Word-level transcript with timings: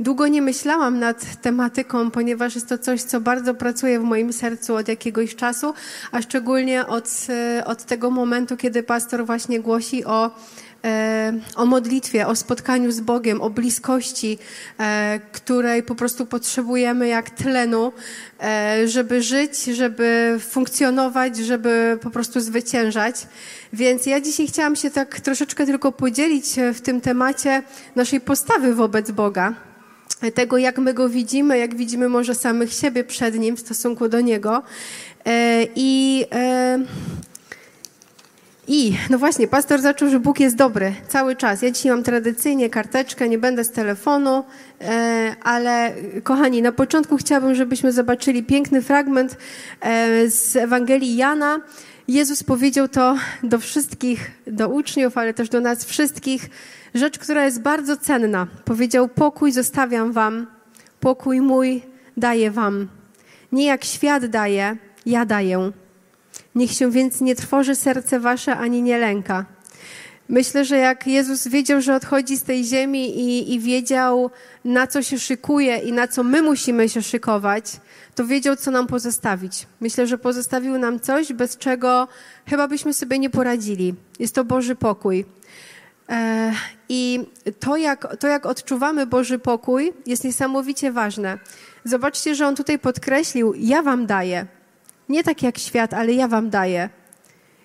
Długo 0.00 0.28
nie 0.28 0.42
myślałam 0.42 0.98
nad 0.98 1.40
tematyką, 1.42 2.10
ponieważ 2.10 2.54
jest 2.54 2.68
to 2.68 2.78
coś, 2.78 3.02
co 3.02 3.20
bardzo 3.20 3.54
pracuje 3.54 4.00
w 4.00 4.02
moim 4.02 4.32
sercu 4.32 4.74
od 4.74 4.88
jakiegoś 4.88 5.36
czasu, 5.36 5.74
a 6.12 6.22
szczególnie 6.22 6.86
od, 6.86 7.10
od 7.64 7.84
tego 7.84 8.10
momentu, 8.10 8.56
kiedy 8.56 8.82
pastor 8.82 9.26
właśnie 9.26 9.60
głosi 9.60 10.04
o 10.04 10.30
E, 10.30 10.30
o 11.56 11.66
modlitwie, 11.66 12.26
o 12.26 12.36
spotkaniu 12.36 12.92
z 12.92 13.00
Bogiem, 13.00 13.40
o 13.40 13.50
bliskości, 13.50 14.38
e, 14.80 15.20
której 15.32 15.82
po 15.82 15.94
prostu 15.94 16.26
potrzebujemy 16.26 17.08
jak 17.08 17.30
tlenu, 17.30 17.92
e, 18.40 18.88
żeby 18.88 19.22
żyć, 19.22 19.64
żeby 19.64 20.36
funkcjonować, 20.40 21.36
żeby 21.36 21.98
po 22.02 22.10
prostu 22.10 22.40
zwyciężać. 22.40 23.26
Więc 23.72 24.06
ja 24.06 24.20
dzisiaj 24.20 24.46
chciałam 24.46 24.76
się 24.76 24.90
tak 24.90 25.20
troszeczkę 25.20 25.66
tylko 25.66 25.92
podzielić 25.92 26.46
w 26.74 26.80
tym 26.80 27.00
temacie 27.00 27.62
naszej 27.96 28.20
postawy 28.20 28.74
wobec 28.74 29.10
Boga 29.10 29.54
tego, 30.34 30.58
jak 30.58 30.78
my 30.78 30.94
go 30.94 31.08
widzimy, 31.08 31.58
jak 31.58 31.74
widzimy 31.74 32.08
może 32.08 32.34
samych 32.34 32.72
siebie 32.72 33.04
przed 33.04 33.34
nim 33.34 33.56
w 33.56 33.60
stosunku 33.60 34.08
do 34.08 34.20
niego. 34.20 34.62
I 35.76 36.24
i 38.68 38.96
no 39.10 39.18
właśnie, 39.18 39.48
pastor 39.48 39.80
zaczął, 39.80 40.08
że 40.08 40.20
Bóg 40.20 40.40
jest 40.40 40.56
dobry 40.56 40.92
cały 41.08 41.36
czas. 41.36 41.62
Ja 41.62 41.70
dzisiaj 41.70 41.92
mam 41.92 42.02
tradycyjnie 42.02 42.70
karteczkę, 42.70 43.28
nie 43.28 43.38
będę 43.38 43.64
z 43.64 43.70
telefonu, 43.70 44.44
e, 44.80 45.36
ale 45.42 45.94
kochani, 46.22 46.62
na 46.62 46.72
początku 46.72 47.16
chciałabym, 47.16 47.54
żebyśmy 47.54 47.92
zobaczyli 47.92 48.42
piękny 48.42 48.82
fragment 48.82 49.36
e, 49.80 50.30
z 50.30 50.56
Ewangelii 50.56 51.16
Jana. 51.16 51.60
Jezus 52.08 52.42
powiedział 52.42 52.88
to 52.88 53.16
do 53.42 53.58
wszystkich, 53.58 54.30
do 54.46 54.68
uczniów, 54.68 55.18
ale 55.18 55.34
też 55.34 55.48
do 55.48 55.60
nas 55.60 55.84
wszystkich, 55.84 56.50
rzecz, 56.94 57.18
która 57.18 57.44
jest 57.44 57.62
bardzo 57.62 57.96
cenna. 57.96 58.46
Powiedział: 58.64 59.08
Pokój 59.08 59.52
zostawiam 59.52 60.12
wam, 60.12 60.46
pokój 61.00 61.40
mój 61.40 61.82
daję 62.16 62.50
wam. 62.50 62.88
Nie 63.52 63.66
jak 63.66 63.84
świat 63.84 64.26
daje, 64.26 64.76
ja 65.06 65.26
daję. 65.26 65.72
Niech 66.58 66.72
się 66.72 66.90
więc 66.90 67.20
nie 67.20 67.34
trwoży 67.34 67.74
serce 67.74 68.20
wasze 68.20 68.56
ani 68.56 68.82
nie 68.82 68.98
lęka. 68.98 69.44
Myślę, 70.28 70.64
że 70.64 70.76
jak 70.76 71.06
Jezus 71.06 71.48
wiedział, 71.48 71.80
że 71.80 71.94
odchodzi 71.94 72.36
z 72.36 72.42
tej 72.42 72.64
ziemi 72.64 73.18
i, 73.18 73.54
i 73.54 73.60
wiedział, 73.60 74.30
na 74.64 74.86
co 74.86 75.02
się 75.02 75.18
szykuje 75.18 75.76
i 75.76 75.92
na 75.92 76.08
co 76.08 76.22
my 76.22 76.42
musimy 76.42 76.88
się 76.88 77.02
szykować, 77.02 77.64
to 78.14 78.26
wiedział, 78.26 78.56
co 78.56 78.70
nam 78.70 78.86
pozostawić. 78.86 79.66
Myślę, 79.80 80.06
że 80.06 80.18
pozostawił 80.18 80.78
nam 80.78 81.00
coś, 81.00 81.32
bez 81.32 81.56
czego 81.56 82.08
chyba 82.46 82.68
byśmy 82.68 82.94
sobie 82.94 83.18
nie 83.18 83.30
poradzili. 83.30 83.94
Jest 84.18 84.34
to 84.34 84.44
Boży 84.44 84.74
pokój. 84.74 85.24
E, 86.08 86.52
I 86.88 87.20
to 87.60 87.76
jak, 87.76 88.16
to, 88.16 88.26
jak 88.26 88.46
odczuwamy 88.46 89.06
Boży 89.06 89.38
pokój, 89.38 89.92
jest 90.06 90.24
niesamowicie 90.24 90.92
ważne. 90.92 91.38
Zobaczcie, 91.84 92.34
że 92.34 92.46
on 92.46 92.56
tutaj 92.56 92.78
podkreślił: 92.78 93.54
Ja 93.56 93.82
wam 93.82 94.06
daję. 94.06 94.57
Nie 95.08 95.24
tak 95.24 95.42
jak 95.42 95.58
świat, 95.58 95.94
ale 95.94 96.12
ja 96.12 96.28
wam 96.28 96.50
daję. 96.50 96.88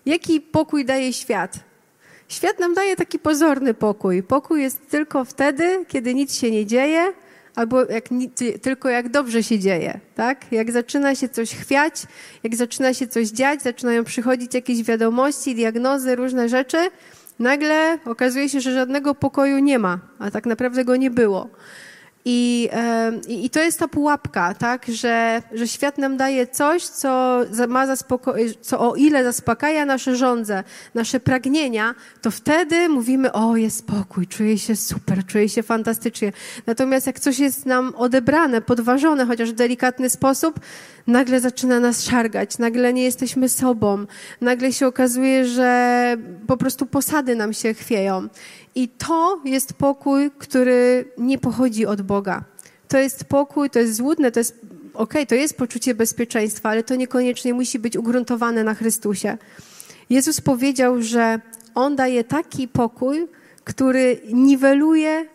Jaki 0.05 0.41
pokój 0.41 0.85
daje 0.85 1.13
świat? 1.13 1.59
Świat 2.27 2.59
nam 2.59 2.73
daje 2.73 2.95
taki 2.95 3.19
pozorny 3.19 3.73
pokój. 3.73 4.23
Pokój 4.23 4.61
jest 4.61 4.89
tylko 4.89 5.25
wtedy, 5.25 5.85
kiedy 5.87 6.13
nic 6.13 6.35
się 6.35 6.51
nie 6.51 6.65
dzieje, 6.65 7.13
albo 7.55 7.85
jak, 7.85 8.09
tylko 8.61 8.89
jak 8.89 9.09
dobrze 9.09 9.43
się 9.43 9.59
dzieje, 9.59 9.99
tak? 10.15 10.51
Jak 10.51 10.71
zaczyna 10.71 11.15
się 11.15 11.29
coś 11.29 11.55
chwiać, 11.55 12.03
jak 12.43 12.55
zaczyna 12.55 12.93
się 12.93 13.07
coś 13.07 13.27
dziać, 13.27 13.61
zaczynają 13.61 14.03
przychodzić 14.03 14.53
jakieś 14.53 14.83
wiadomości, 14.83 15.55
diagnozy, 15.55 16.15
różne 16.15 16.49
rzeczy, 16.49 16.77
nagle 17.39 17.97
okazuje 18.05 18.49
się, 18.49 18.61
że 18.61 18.73
żadnego 18.73 19.15
pokoju 19.15 19.59
nie 19.59 19.79
ma, 19.79 19.99
a 20.19 20.31
tak 20.31 20.45
naprawdę 20.45 20.85
go 20.85 20.95
nie 20.95 21.11
było. 21.11 21.49
I, 22.25 22.69
I, 23.27 23.49
to 23.49 23.59
jest 23.59 23.79
ta 23.79 23.87
pułapka, 23.87 24.53
tak, 24.53 24.85
że, 24.87 25.41
że 25.53 25.67
świat 25.67 25.97
nam 25.97 26.17
daje 26.17 26.47
coś, 26.47 26.83
co, 26.83 27.39
ma 27.67 27.87
zaspoko- 27.87 28.35
co 28.61 28.91
o 28.91 28.95
ile 28.95 29.23
zaspokaja 29.23 29.85
nasze 29.85 30.15
żądze, 30.15 30.63
nasze 30.93 31.19
pragnienia, 31.19 31.95
to 32.21 32.31
wtedy 32.31 32.89
mówimy, 32.89 33.31
o 33.31 33.55
jest 33.55 33.77
spokój, 33.77 34.27
czuję 34.27 34.57
się 34.57 34.75
super, 34.75 35.25
czuję 35.25 35.49
się 35.49 35.63
fantastycznie. 35.63 36.31
Natomiast 36.65 37.07
jak 37.07 37.19
coś 37.19 37.39
jest 37.39 37.65
nam 37.65 37.93
odebrane, 37.95 38.61
podważone, 38.61 39.25
chociaż 39.25 39.51
w 39.51 39.55
delikatny 39.55 40.09
sposób, 40.09 40.59
nagle 41.07 41.39
zaczyna 41.39 41.79
nas 41.79 42.03
szargać, 42.03 42.57
nagle 42.57 42.93
nie 42.93 43.03
jesteśmy 43.03 43.49
sobą, 43.49 44.05
nagle 44.41 44.73
się 44.73 44.87
okazuje, 44.87 45.45
że 45.45 46.17
po 46.47 46.57
prostu 46.57 46.85
posady 46.85 47.35
nam 47.35 47.53
się 47.53 47.73
chwieją. 47.73 48.27
I 48.75 48.87
to 48.87 49.41
jest 49.45 49.73
pokój, 49.73 50.31
który 50.37 51.05
nie 51.17 51.37
pochodzi 51.37 51.85
od 51.85 52.01
Boga. 52.01 52.43
To 52.87 52.97
jest 52.97 53.23
pokój, 53.25 53.69
to 53.69 53.79
jest 53.79 53.95
złudne, 53.95 54.31
to 54.31 54.39
jest 54.39 54.59
okej, 54.93 55.03
okay, 55.03 55.25
to 55.25 55.35
jest 55.35 55.57
poczucie 55.57 55.95
bezpieczeństwa, 55.95 56.69
ale 56.69 56.83
to 56.83 56.95
niekoniecznie 56.95 57.53
musi 57.53 57.79
być 57.79 57.97
ugruntowane 57.97 58.63
na 58.63 58.73
Chrystusie. 58.73 59.37
Jezus 60.09 60.41
powiedział, 60.41 61.01
że 61.01 61.39
On 61.75 61.95
daje 61.95 62.23
taki 62.23 62.67
pokój, 62.67 63.27
który 63.63 64.21
niweluje 64.33 65.25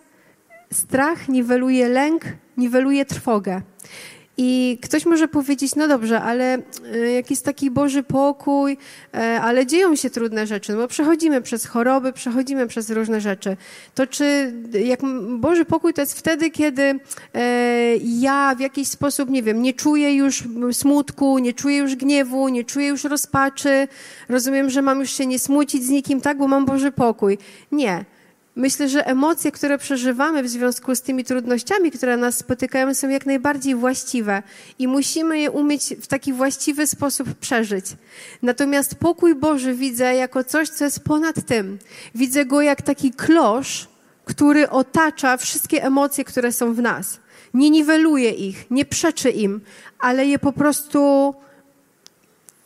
strach, 0.73 1.29
niweluje 1.29 1.89
lęk, 1.89 2.23
niweluje 2.57 3.05
trwogę. 3.05 3.63
I 4.41 4.79
ktoś 4.83 5.07
może 5.07 5.29
powiedzieć, 5.29 5.77
no 5.77 5.89
dobrze, 5.89 6.21
ale 6.23 6.59
e, 6.95 6.99
jakiś 6.99 7.41
taki 7.41 7.71
Boży 7.71 8.03
pokój, 8.03 8.77
e, 9.15 9.41
ale 9.41 9.67
dzieją 9.67 9.97
się 9.97 10.11
trudne 10.11 10.47
rzeczy, 10.47 10.73
no 10.73 10.79
bo 10.79 10.89
przechodzimy 10.89 11.43
przez 11.43 11.67
choroby, 11.67 12.13
przechodzimy 12.13 12.67
przez 12.67 12.91
różne 12.91 13.21
rzeczy. 13.21 13.57
To 13.95 14.07
czy 14.07 14.53
jak 14.85 15.01
Boży 15.39 15.65
pokój 15.65 15.95
to 15.95 16.01
jest 16.01 16.19
wtedy, 16.19 16.51
kiedy 16.51 16.83
e, 17.35 17.97
ja 17.97 18.55
w 18.55 18.61
jakiś 18.61 18.89
sposób, 18.89 19.31
nie 19.31 19.43
wiem, 19.43 19.63
nie 19.63 19.73
czuję 19.73 20.15
już 20.15 20.45
smutku, 20.73 21.39
nie 21.39 21.53
czuję 21.53 21.77
już 21.77 21.97
gniewu, 21.97 22.49
nie 22.49 22.65
czuję 22.65 22.89
już 22.89 23.05
rozpaczy, 23.05 23.89
rozumiem, 24.29 24.71
że 24.71 24.83
mam 24.83 25.01
już 25.01 25.11
się 25.11 25.27
nie 25.27 25.39
smucić 25.39 25.85
z 25.85 25.89
nikim, 25.89 26.21
tak, 26.21 26.39
bo 26.39 26.49
mam 26.49 26.67
Boży 26.67 26.93
pokój. 26.93 27.39
Nie. 27.73 28.05
Myślę, 28.59 28.89
że 28.89 29.07
emocje, 29.07 29.53
które 29.53 29.79
przeżywamy 29.79 30.43
w 30.43 30.49
związku 30.49 30.95
z 30.95 31.03
tymi 31.03 31.25
trudnościami, 31.25 31.91
które 31.91 32.17
nas 32.17 32.37
spotykają, 32.37 32.95
są 32.95 33.09
jak 33.09 33.27
najbardziej 33.27 33.75
właściwe 33.75 34.43
i 34.79 34.89
musimy 34.89 35.39
je 35.39 35.51
umieć 35.51 35.95
w 36.01 36.07
taki 36.07 36.33
właściwy 36.33 36.87
sposób 36.87 37.35
przeżyć. 37.35 37.87
Natomiast 38.43 38.95
pokój 38.95 39.35
Boży 39.35 39.75
widzę 39.75 40.15
jako 40.15 40.45
coś, 40.45 40.69
co 40.69 40.85
jest 40.85 41.05
ponad 41.05 41.47
tym. 41.47 41.79
Widzę 42.15 42.45
go 42.45 42.61
jak 42.61 42.83
taki 42.83 43.11
klosz, 43.11 43.89
który 44.25 44.71
otacza 44.71 45.37
wszystkie 45.37 45.85
emocje, 45.85 46.25
które 46.25 46.53
są 46.53 46.75
w 46.75 46.83
nas. 46.83 47.19
Nie 47.55 47.71
niweluje 47.71 48.31
ich, 48.31 48.71
nie 48.71 48.85
przeczy 48.85 49.31
im, 49.31 49.61
ale 49.99 50.27
je 50.27 50.39
po 50.39 50.53
prostu 50.53 51.35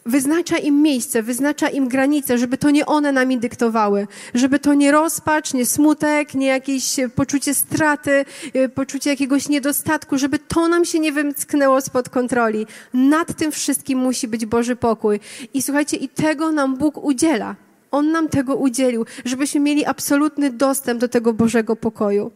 wyznacza 0.06 0.58
im 0.58 0.82
miejsce, 0.82 1.22
wyznacza 1.22 1.68
im 1.68 1.88
granice, 1.88 2.38
żeby 2.38 2.58
to 2.58 2.70
nie 2.70 2.86
one 2.86 3.12
nami 3.12 3.38
dyktowały, 3.38 4.06
żeby 4.34 4.58
to 4.58 4.74
nie 4.74 4.92
rozpacz, 4.92 5.54
nie 5.54 5.66
smutek, 5.66 6.34
nie 6.34 6.46
jakieś 6.46 6.96
poczucie 7.14 7.54
straty, 7.54 8.24
e, 8.54 8.68
poczucie 8.68 9.10
jakiegoś 9.10 9.48
niedostatku, 9.48 10.18
żeby 10.18 10.38
to 10.38 10.68
nam 10.68 10.84
się 10.84 10.98
nie 10.98 11.12
wymcknęło 11.12 11.80
spod 11.80 12.08
kontroli. 12.08 12.66
Nad 12.94 13.36
tym 13.36 13.52
wszystkim 13.52 13.98
musi 13.98 14.28
być 14.28 14.46
Boży 14.46 14.76
pokój. 14.76 15.20
I 15.54 15.62
słuchajcie, 15.62 15.96
i 15.96 16.08
tego 16.08 16.52
nam 16.52 16.76
Bóg 16.76 17.04
udziela. 17.04 17.56
On 17.90 18.12
nam 18.12 18.28
tego 18.28 18.56
udzielił, 18.56 19.06
żebyśmy 19.24 19.60
mieli 19.60 19.84
absolutny 19.84 20.50
dostęp 20.50 21.00
do 21.00 21.08
tego 21.08 21.32
Bożego 21.32 21.76
pokoju. 21.76 22.30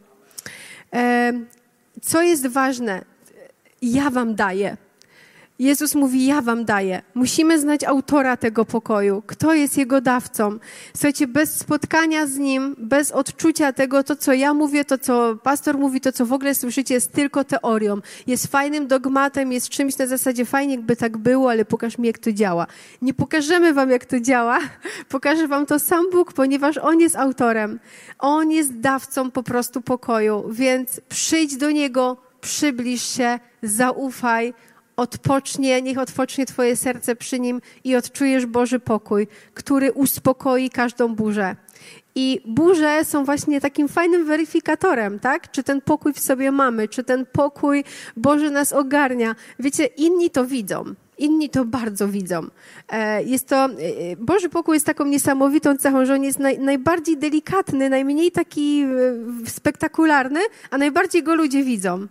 E, 0.93 1.33
co 2.01 2.21
jest 2.21 2.47
ważne? 2.47 3.05
Ja 3.81 4.09
wam 4.09 4.35
daję. 4.35 4.77
Jezus 5.59 5.95
mówi: 5.95 6.25
Ja 6.25 6.41
wam 6.41 6.65
daję. 6.65 7.01
Musimy 7.13 7.59
znać 7.59 7.83
autora 7.83 8.37
tego 8.37 8.65
pokoju, 8.65 9.23
kto 9.27 9.53
jest 9.53 9.77
jego 9.77 10.01
dawcą. 10.01 10.59
Słuchajcie, 10.93 11.27
bez 11.27 11.57
spotkania 11.57 12.27
z 12.27 12.37
nim, 12.37 12.75
bez 12.77 13.11
odczucia 13.11 13.73
tego, 13.73 14.03
to 14.03 14.15
co 14.15 14.33
ja 14.33 14.53
mówię, 14.53 14.85
to 14.85 14.97
co 14.97 15.35
pastor 15.43 15.77
mówi, 15.77 16.01
to 16.01 16.11
co 16.11 16.25
w 16.25 16.33
ogóle 16.33 16.55
słyszycie, 16.55 16.93
jest 16.93 17.11
tylko 17.11 17.43
teorią. 17.43 17.97
Jest 18.27 18.47
fajnym 18.47 18.87
dogmatem, 18.87 19.51
jest 19.51 19.69
czymś 19.69 19.97
na 19.97 20.07
zasadzie 20.07 20.45
fajnie, 20.45 20.75
jakby 20.75 20.95
tak 20.95 21.17
było, 21.17 21.49
ale 21.49 21.65
pokaż 21.65 21.97
mi, 21.97 22.07
jak 22.07 22.17
to 22.17 22.31
działa. 22.31 22.67
Nie 23.01 23.13
pokażemy 23.13 23.73
wam, 23.73 23.89
jak 23.89 24.05
to 24.05 24.19
działa. 24.19 24.59
Pokaże 25.09 25.47
wam 25.47 25.65
to 25.65 25.79
sam 25.79 26.05
Bóg, 26.11 26.33
ponieważ 26.33 26.77
On 26.77 26.99
jest 26.99 27.15
autorem. 27.15 27.79
On 28.19 28.51
jest 28.51 28.79
dawcą 28.79 29.31
po 29.31 29.43
prostu 29.43 29.81
pokoju. 29.81 30.49
Więc 30.51 31.01
przyjdź 31.09 31.57
do 31.57 31.71
Niego, 31.71 32.17
przybliż 32.41 33.01
się, 33.01 33.39
zaufaj 33.63 34.53
odpocznie, 34.97 35.81
niech 35.81 35.97
odpocznie 35.97 36.45
Twoje 36.45 36.75
serce 36.75 37.15
przy 37.15 37.39
nim 37.39 37.61
i 37.83 37.95
odczujesz 37.95 38.45
Boży 38.45 38.79
pokój, 38.79 39.27
który 39.53 39.91
uspokoi 39.91 40.69
każdą 40.69 41.15
burzę. 41.15 41.55
I 42.15 42.41
burze 42.45 43.05
są 43.05 43.25
właśnie 43.25 43.61
takim 43.61 43.87
fajnym 43.87 44.25
weryfikatorem, 44.25 45.19
tak? 45.19 45.51
Czy 45.51 45.63
ten 45.63 45.81
pokój 45.81 46.13
w 46.13 46.19
sobie 46.19 46.51
mamy, 46.51 46.87
czy 46.87 47.03
ten 47.03 47.25
pokój 47.25 47.83
Boży 48.15 48.51
nas 48.51 48.73
ogarnia. 48.73 49.35
Wiecie, 49.59 49.85
inni 49.85 50.29
to 50.29 50.45
widzą. 50.45 50.83
Inni 51.17 51.49
to 51.49 51.65
bardzo 51.65 52.07
widzą. 52.07 52.47
E, 52.89 53.23
jest 53.23 53.47
to, 53.47 53.65
e, 53.65 53.69
Boży 54.19 54.49
pokój 54.49 54.75
jest 54.75 54.85
taką 54.85 55.05
niesamowitą 55.05 55.77
cechą, 55.77 56.05
że 56.05 56.13
on 56.13 56.23
jest 56.23 56.39
naj, 56.39 56.59
najbardziej 56.59 57.17
delikatny, 57.17 57.89
najmniej 57.89 58.31
taki 58.31 58.81
e, 58.81 59.49
spektakularny, 59.49 60.39
a 60.71 60.77
najbardziej 60.77 61.23
go 61.23 61.35
ludzie 61.35 61.63
widzą. 61.63 62.07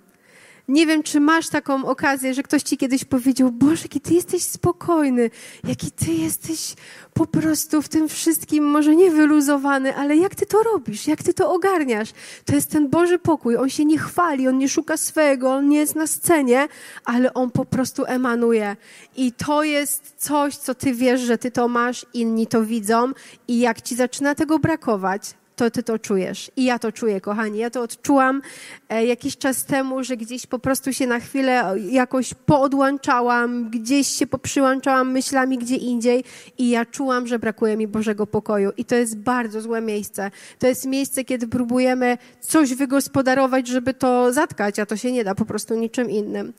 Nie 0.68 0.86
wiem, 0.86 1.02
czy 1.02 1.20
masz 1.20 1.48
taką 1.48 1.84
okazję, 1.84 2.34
że 2.34 2.42
ktoś 2.42 2.62
ci 2.62 2.76
kiedyś 2.76 3.04
powiedział, 3.04 3.52
Boże, 3.52 3.82
jaki 3.82 4.00
ty 4.00 4.14
jesteś 4.14 4.42
spokojny, 4.42 5.30
jaki 5.64 5.90
ty 5.90 6.12
jesteś 6.12 6.74
po 7.14 7.26
prostu 7.26 7.82
w 7.82 7.88
tym 7.88 8.08
wszystkim, 8.08 8.64
może 8.64 8.96
nie 8.96 9.10
wyluzowany, 9.10 9.96
ale 9.96 10.16
jak 10.16 10.34
ty 10.34 10.46
to 10.46 10.62
robisz, 10.62 11.06
jak 11.06 11.22
ty 11.22 11.34
to 11.34 11.52
ogarniasz? 11.52 12.08
To 12.44 12.54
jest 12.54 12.70
ten 12.70 12.88
Boży 12.88 13.18
pokój. 13.18 13.56
On 13.56 13.70
się 13.70 13.84
nie 13.84 13.98
chwali, 13.98 14.48
on 14.48 14.58
nie 14.58 14.68
szuka 14.68 14.96
swego, 14.96 15.54
on 15.54 15.68
nie 15.68 15.78
jest 15.78 15.94
na 15.94 16.06
scenie, 16.06 16.68
ale 17.04 17.34
on 17.34 17.50
po 17.50 17.64
prostu 17.64 18.04
emanuje. 18.04 18.76
I 19.16 19.32
to 19.32 19.62
jest 19.62 20.14
coś, 20.16 20.56
co 20.56 20.74
ty 20.74 20.92
wiesz, 20.92 21.20
że 21.20 21.38
ty 21.38 21.50
to 21.50 21.68
masz, 21.68 22.06
inni 22.14 22.46
to 22.46 22.64
widzą 22.64 23.12
i 23.48 23.58
jak 23.58 23.82
ci 23.82 23.94
zaczyna 23.94 24.34
tego 24.34 24.58
brakować, 24.58 25.34
to 25.56 25.70
ty 25.70 25.82
to 25.82 25.99
czujesz. 25.99 26.50
I 26.56 26.64
ja 26.64 26.79
to 26.79 26.93
czuję, 26.93 27.20
kochani. 27.20 27.58
Ja 27.58 27.70
to 27.70 27.82
odczułam 27.82 28.43
e, 28.88 29.06
jakiś 29.06 29.37
czas 29.37 29.64
temu, 29.64 30.05
że 30.05 30.17
gdzieś 30.17 30.47
po 30.47 30.58
prostu 30.58 30.93
się 30.93 31.06
na 31.06 31.20
chwilę 31.20 31.75
jakoś 31.91 32.35
poodłączałam, 32.35 33.70
gdzieś 33.70 34.06
się 34.08 34.26
poprzyłączałam 34.26 35.12
myślami 35.12 35.58
gdzie 35.58 35.76
indziej 35.76 36.25
i 36.58 36.70
ja 36.70 36.85
czułam, 36.85 37.26
że 37.26 37.38
brakuje 37.38 37.76
mi 37.76 37.87
Bożego 37.87 38.26
pokoju. 38.26 38.70
I 38.76 38.85
to 38.85 38.94
jest 38.94 39.19
bardzo 39.19 39.61
złe 39.61 39.81
miejsce. 39.81 40.31
To 40.58 40.67
jest 40.67 40.87
miejsce, 40.87 41.25
kiedy 41.25 41.49
próbujemy 41.49 42.19
coś 42.41 42.75
wygospodarować, 42.75 43.69
żeby 43.69 43.94
to 43.94 44.32
zatkać, 44.32 44.79
a 44.79 44.87
to 44.87 44.97
się 44.97 45.12
nie 45.12 45.25
da 45.25 45.35
po 45.35 45.44
prostu 45.44 45.75
niczym 45.75 46.11
innym. 46.11 46.52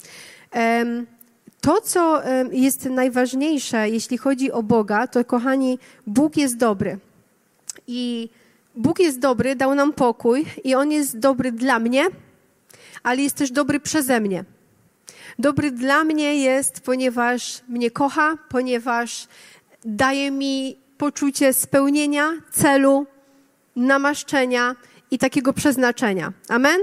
To, 1.62 1.82
co 1.82 2.22
jest 2.52 2.86
najważniejsze, 2.86 3.90
jeśli 3.90 4.18
chodzi 4.18 4.52
o 4.52 4.64
Boga, 4.64 5.08
to 5.08 5.26
kochani, 5.26 5.80
Bóg 6.08 6.38
jest 6.38 6.58
dobry. 6.58 6.98
I 7.88 8.30
Bóg 8.78 9.00
jest 9.00 9.20
dobry, 9.20 9.56
dał 9.56 9.76
nam 9.76 9.94
pokój 9.94 10.46
i 10.64 10.76
On 10.76 10.92
jest 10.92 11.20
dobry 11.20 11.52
dla 11.52 11.80
mnie, 11.80 12.06
ale 13.04 13.22
jest 13.22 13.36
też 13.36 13.52
dobry 13.52 13.80
przeze 13.80 14.20
mnie. 14.20 14.46
Dobry 15.40 15.72
dla 15.72 16.04
mnie 16.04 16.36
jest, 16.36 16.82
ponieważ 16.82 17.62
mnie 17.68 17.92
kocha, 17.92 18.38
ponieważ 18.50 19.28
daje 19.86 20.32
mi 20.32 20.78
poczucie 20.98 21.54
spełnienia, 21.54 22.32
celu, 22.52 23.06
namaszczenia 23.76 24.76
i 25.12 25.18
takiego 25.18 25.54
przeznaczenia. 25.54 26.34
Amen? 26.50 26.80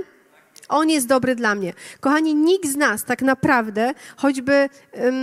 On 0.69 0.91
jest 0.91 1.07
dobry 1.07 1.35
dla 1.35 1.55
mnie. 1.55 1.73
Kochani, 2.01 2.35
nikt 2.35 2.69
z 2.69 2.77
nas 2.77 3.05
tak 3.05 3.23
naprawdę, 3.23 3.95
choćby 4.17 4.69
um, 4.93 5.15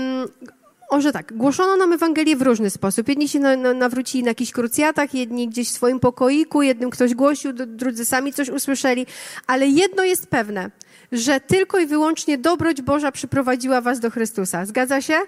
może 0.92 1.12
tak, 1.12 1.34
głoszono 1.38 1.78
nam 1.78 1.94
Ewangelię 1.94 2.36
w 2.36 2.42
różny 2.42 2.70
sposób. 2.70 3.10
Jedni 3.10 3.30
się 3.30 3.40
na, 3.40 3.56
na, 3.56 3.74
nawrócili 3.74 4.24
na 4.24 4.30
jakichś 4.30 4.52
krucjatach, 4.52 5.14
jedni 5.14 5.48
gdzieś 5.48 5.68
w 5.70 5.72
swoim 5.72 6.00
pokoiku, 6.00 6.62
jednym 6.62 6.90
ktoś 6.90 7.14
głosił, 7.14 7.54
drudzy 7.54 8.06
sami 8.06 8.34
coś 8.34 8.50
usłyszeli, 8.50 9.06
ale 9.48 9.68
jedno 9.68 10.04
jest 10.04 10.28
pewne, 10.28 10.72
że 11.12 11.40
tylko 11.40 11.80
i 11.80 11.86
wyłącznie 11.86 12.38
dobroć 12.38 12.82
Boża 12.82 13.12
przyprowadziła 13.12 13.82
was 13.82 14.00
do 14.00 14.12
Chrystusa. 14.12 14.66
Zgadza 14.66 15.02
się? 15.02 15.20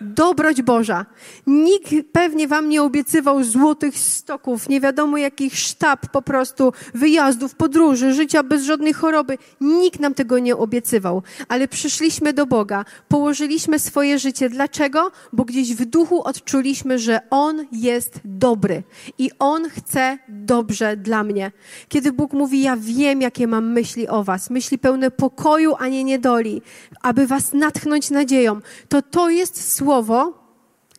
Dobroć 0.00 0.62
Boża. 0.62 1.06
Nikt 1.46 1.90
pewnie 2.12 2.48
wam 2.48 2.68
nie 2.68 2.82
obiecywał 2.82 3.44
złotych 3.44 3.98
stoków, 3.98 4.68
nie 4.68 4.80
wiadomo 4.80 5.16
jakich 5.16 5.58
sztab 5.58 6.06
po 6.06 6.22
prostu, 6.22 6.72
wyjazdów, 6.94 7.54
podróży, 7.54 8.14
życia 8.14 8.42
bez 8.42 8.62
żadnej 8.62 8.92
choroby. 8.92 9.38
Nikt 9.60 10.00
nam 10.00 10.14
tego 10.14 10.38
nie 10.38 10.56
obiecywał. 10.56 11.22
Ale 11.48 11.68
przyszliśmy 11.68 12.32
do 12.32 12.46
Boga, 12.46 12.84
położyliśmy 13.08 13.78
swoje 13.78 14.18
życie. 14.18 14.48
Dlaczego? 14.48 15.10
Bo 15.32 15.44
gdzieś 15.44 15.74
w 15.74 15.84
duchu 15.84 16.22
odczuliśmy, 16.22 16.98
że 16.98 17.20
On 17.30 17.66
jest 17.72 18.20
dobry 18.24 18.82
i 19.18 19.30
On 19.38 19.70
chce 19.70 20.18
dobrze 20.28 20.96
dla 20.96 21.24
mnie. 21.24 21.52
Kiedy 21.88 22.12
Bóg 22.12 22.32
mówi, 22.32 22.62
ja 22.62 22.76
wiem, 22.76 23.22
jakie 23.22 23.46
mam 23.46 23.72
myśli 23.72 24.08
o 24.08 24.24
was, 24.24 24.50
myśli 24.50 24.78
pełne 24.78 25.10
pokoju, 25.10 25.74
a 25.78 25.88
nie 25.88 26.04
niedoli, 26.04 26.62
aby 27.02 27.26
was 27.26 27.52
natchnąć 27.52 28.10
nadzieją, 28.10 28.60
to 28.88 29.02
to 29.02 29.30
jest 29.30 29.74
słowo, 29.74 29.85
słowo, 29.86 30.32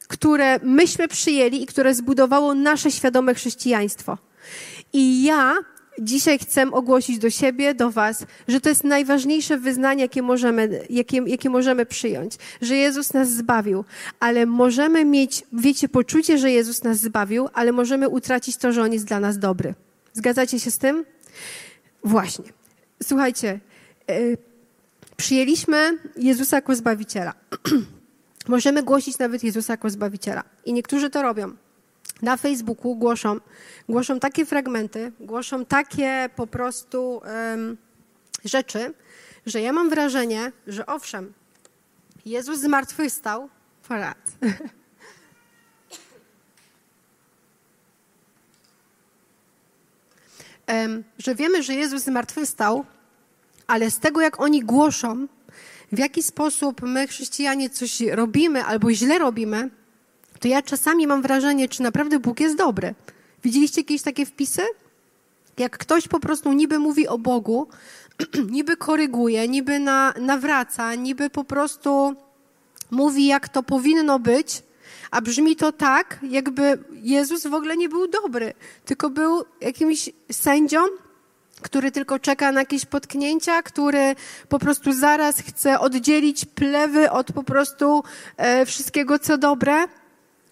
które 0.07 0.59
myśmy 0.63 1.07
przyjęli 1.07 1.63
i 1.63 1.65
które 1.65 1.95
zbudowało 1.95 2.53
nasze 2.53 2.91
świadome 2.91 3.33
chrześcijaństwo. 3.33 4.17
I 4.93 5.23
ja 5.23 5.55
dzisiaj 6.01 6.39
chcę 6.39 6.71
ogłosić 6.71 7.19
do 7.19 7.29
siebie, 7.29 7.73
do 7.73 7.91
Was, 7.91 8.25
że 8.47 8.61
to 8.61 8.69
jest 8.69 8.83
najważniejsze 8.83 9.57
wyznanie, 9.57 10.01
jakie 10.01 10.21
możemy, 10.21 10.87
jakie, 10.89 11.17
jakie 11.25 11.49
możemy 11.49 11.85
przyjąć. 11.85 12.35
Że 12.61 12.75
Jezus 12.75 13.13
nas 13.13 13.29
zbawił, 13.29 13.83
ale 14.19 14.45
możemy 14.45 15.05
mieć, 15.05 15.43
wiecie, 15.53 15.89
poczucie, 15.89 16.37
że 16.37 16.51
Jezus 16.51 16.83
nas 16.83 16.97
zbawił, 16.99 17.49
ale 17.53 17.71
możemy 17.71 18.09
utracić 18.09 18.57
to, 18.57 18.71
że 18.71 18.81
On 18.83 18.93
jest 18.93 19.05
dla 19.05 19.19
nas 19.19 19.39
dobry. 19.39 19.73
Zgadzacie 20.13 20.59
się 20.59 20.71
z 20.71 20.77
tym? 20.77 21.05
Właśnie. 22.03 22.45
Słuchajcie, 23.03 23.59
yy, 24.07 24.37
przyjęliśmy 25.17 25.97
Jezusa 26.17 26.57
jako 26.57 26.75
Zbawiciela. 26.75 27.33
Możemy 28.47 28.83
głosić 28.83 29.17
nawet 29.17 29.43
Jezusa 29.43 29.73
jako 29.73 29.89
Zbawiciela. 29.89 30.43
I 30.65 30.73
niektórzy 30.73 31.09
to 31.09 31.21
robią. 31.21 31.55
Na 32.21 32.37
Facebooku 32.37 32.95
głoszą, 32.95 33.37
głoszą 33.89 34.19
takie 34.19 34.45
fragmenty, 34.45 35.11
głoszą 35.19 35.65
takie 35.65 36.29
po 36.35 36.47
prostu 36.47 37.21
um, 37.51 37.77
rzeczy, 38.45 38.93
że 39.45 39.61
ja 39.61 39.73
mam 39.73 39.89
wrażenie, 39.89 40.51
że 40.67 40.85
owszem, 40.85 41.33
Jezus 42.25 42.59
zmartwychwstał, 42.59 43.49
raz. 43.89 44.15
um, 50.67 51.03
że 51.25 51.35
wiemy, 51.35 51.63
że 51.63 51.73
Jezus 51.73 52.03
zmartwychwstał, 52.03 52.85
ale 53.67 53.91
z 53.91 53.99
tego, 53.99 54.21
jak 54.21 54.41
oni 54.41 54.63
głoszą, 54.63 55.27
w 55.91 55.99
jaki 55.99 56.23
sposób 56.23 56.81
my, 56.81 57.07
chrześcijanie, 57.07 57.69
coś 57.69 58.01
robimy 58.01 58.63
albo 58.63 58.93
źle 58.93 59.19
robimy, 59.19 59.69
to 60.39 60.47
ja 60.47 60.61
czasami 60.61 61.07
mam 61.07 61.21
wrażenie, 61.21 61.69
czy 61.69 61.83
naprawdę 61.83 62.19
Bóg 62.19 62.39
jest 62.39 62.57
dobry. 62.57 62.95
Widzieliście 63.43 63.81
jakieś 63.81 64.01
takie 64.01 64.25
wpisy? 64.25 64.61
Jak 65.57 65.77
ktoś 65.77 66.07
po 66.07 66.19
prostu 66.19 66.53
niby 66.53 66.79
mówi 66.79 67.07
o 67.07 67.17
Bogu, 67.17 67.67
niby 68.51 68.77
koryguje, 68.77 69.47
niby 69.47 69.79
na, 69.79 70.13
nawraca, 70.21 70.95
niby 70.95 71.29
po 71.29 71.43
prostu 71.43 72.15
mówi, 72.91 73.25
jak 73.25 73.49
to 73.49 73.63
powinno 73.63 74.19
być, 74.19 74.63
a 75.11 75.21
brzmi 75.21 75.55
to 75.55 75.71
tak, 75.71 76.19
jakby 76.29 76.83
Jezus 76.93 77.47
w 77.47 77.53
ogóle 77.53 77.77
nie 77.77 77.89
był 77.89 78.07
dobry, 78.07 78.53
tylko 78.85 79.09
był 79.09 79.43
jakimś 79.61 80.09
sędzią, 80.31 80.79
który 81.61 81.91
tylko 81.91 82.19
czeka 82.19 82.51
na 82.51 82.59
jakieś 82.59 82.85
potknięcia, 82.85 83.61
który 83.61 84.15
po 84.49 84.59
prostu 84.59 84.93
zaraz 84.93 85.39
chce 85.39 85.79
oddzielić 85.79 86.45
plewy 86.45 87.11
od 87.11 87.31
po 87.31 87.43
prostu 87.43 88.03
e, 88.37 88.65
wszystkiego, 88.65 89.19
co 89.19 89.37
dobre. 89.37 89.85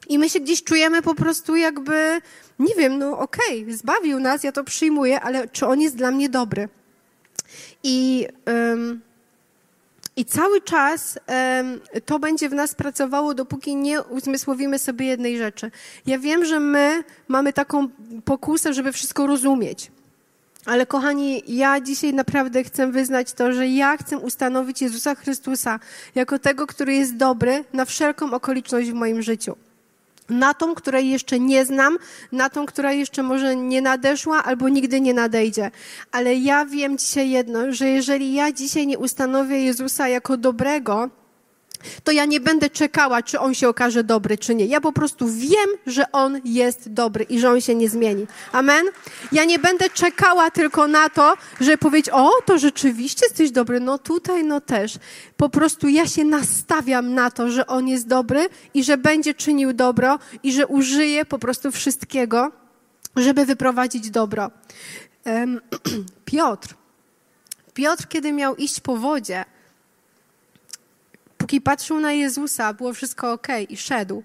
I 0.10 0.20
my 0.20 0.30
się 0.30 0.39
gdzieś 0.39 0.63
czujemy 0.63 1.01
po 1.01 1.15
prostu 1.15 1.56
jakby, 1.56 2.22
nie 2.60 2.75
wiem, 2.75 2.98
no 2.98 3.20
okej, 3.20 3.63
okay, 3.63 3.77
zbawił 3.77 4.20
nas, 4.20 4.44
ja 4.44 4.51
to 4.51 4.63
przyjmuję, 4.63 5.22
ale 5.22 5.48
czy 5.48 5.68
on 5.68 5.82
jest 5.82 5.96
dla 5.96 6.12
mnie 6.12 6.30
dobry? 6.30 6.70
I, 7.84 8.27
i 10.15 10.25
cały 10.25 10.62
czas 10.62 11.20
to 12.06 12.20
będzie 12.20 12.50
w 12.50 12.53
nas 12.53 12.75
pracowało, 12.75 13.34
dopóki 13.34 13.75
nie 13.75 14.01
uzmysłowimy 14.01 14.80
sobie 14.80 15.06
jednej 15.06 15.38
rzeczy. 15.38 15.72
Ja 16.06 16.20
wiem, 16.20 16.46
że 16.46 16.60
my 16.60 17.03
mamy 17.27 17.53
taką 17.53 17.88
pokusę, 18.25 18.74
żeby 18.74 18.91
wszystko 18.91 19.27
rozumieć. 19.27 19.91
Ale 20.65 20.86
kochani, 20.86 21.43
ja 21.48 21.81
dzisiaj 21.81 22.13
naprawdę 22.13 22.63
chcę 22.63 22.91
wyznać 22.91 23.34
to, 23.34 23.53
że 23.53 23.67
ja 23.67 23.98
chcę 23.98 24.17
ustanowić 24.17 24.81
Jezusa 24.81 25.15
Chrystusa 25.15 25.79
jako 26.15 26.39
tego, 26.39 26.67
który 26.67 26.95
jest 26.95 27.15
dobry 27.15 27.63
na 27.74 27.86
wszelką 27.86 28.34
okoliczność 28.34 28.91
w 28.91 28.93
moim 28.93 29.22
życiu. 29.22 29.55
Na 30.29 30.53
tą, 30.53 30.75
której 30.75 31.10
jeszcze 31.10 31.39
nie 31.39 31.65
znam, 31.65 31.98
na 32.31 32.50
tą, 32.50 32.65
która 32.65 32.91
jeszcze 32.91 33.24
może 33.24 33.55
nie 33.55 33.81
nadeszła 33.81 34.43
albo 34.43 34.69
nigdy 34.69 35.01
nie 35.01 35.13
nadejdzie. 35.13 35.72
Ale 36.12 36.36
ja 36.36 36.65
wiem 36.65 36.98
dzisiaj 36.98 37.29
jedno, 37.29 37.74
że 37.74 37.89
jeżeli 37.89 38.34
ja 38.34 38.51
dzisiaj 38.51 38.88
nie 38.88 38.98
ustanowię 38.98 39.63
Jezusa 39.63 40.07
jako 40.07 40.38
dobrego, 40.38 41.10
to 42.03 42.12
ja 42.12 42.25
nie 42.25 42.39
będę 42.39 42.70
czekała, 42.70 43.24
czy 43.24 43.39
on 43.39 43.53
się 43.53 43.70
okaże 43.70 44.03
dobry, 44.03 44.38
czy 44.38 44.55
nie. 44.55 44.65
Ja 44.65 44.82
po 44.82 44.91
prostu 44.91 45.27
wiem, 45.27 45.70
że 45.86 46.12
on 46.12 46.41
jest 46.46 46.94
dobry 46.94 47.24
i 47.24 47.39
że 47.39 47.51
on 47.51 47.62
się 47.62 47.75
nie 47.75 47.89
zmieni. 47.89 48.27
Amen? 48.51 48.86
Ja 49.32 49.46
nie 49.46 49.60
będę 49.60 49.89
czekała 49.89 50.51
tylko 50.51 50.88
na 50.88 51.10
to, 51.10 51.34
żeby 51.62 51.77
powiedzieć, 51.77 52.13
o, 52.13 52.32
to 52.46 52.58
rzeczywiście 52.58 53.25
jesteś 53.25 53.51
dobry, 53.51 53.79
no 53.79 53.98
tutaj, 53.98 54.44
no 54.44 54.62
też. 54.62 54.98
Po 55.38 55.50
prostu 55.50 55.88
ja 55.88 56.08
się 56.08 56.24
nastawiam 56.24 57.13
na 57.13 57.32
to, 57.32 57.50
że 57.50 57.67
on 57.67 57.88
jest 57.88 58.08
dobry 58.08 58.50
i 58.74 58.84
że 58.84 58.98
będzie 58.98 59.34
czynił 59.34 59.74
dobro 59.74 60.20
i 60.44 60.53
że 60.53 60.67
użyje 60.67 61.25
po 61.25 61.39
prostu 61.39 61.72
wszystkiego, 61.72 62.51
żeby 63.15 63.46
wyprowadzić 63.46 64.10
dobro. 64.10 64.51
Piotr. 66.25 66.75
Piotr, 67.74 68.08
kiedy 68.08 68.32
miał 68.32 68.55
iść 68.55 68.79
po 68.79 68.98
wodzie, 68.98 69.46
póki 71.46 71.62
patrzył 71.62 72.00
na 72.00 72.12
Jezusa, 72.12 72.74
było 72.74 72.94
wszystko 72.94 73.32
ok 73.32 73.48
i 73.70 73.78
szedł. 73.78 74.24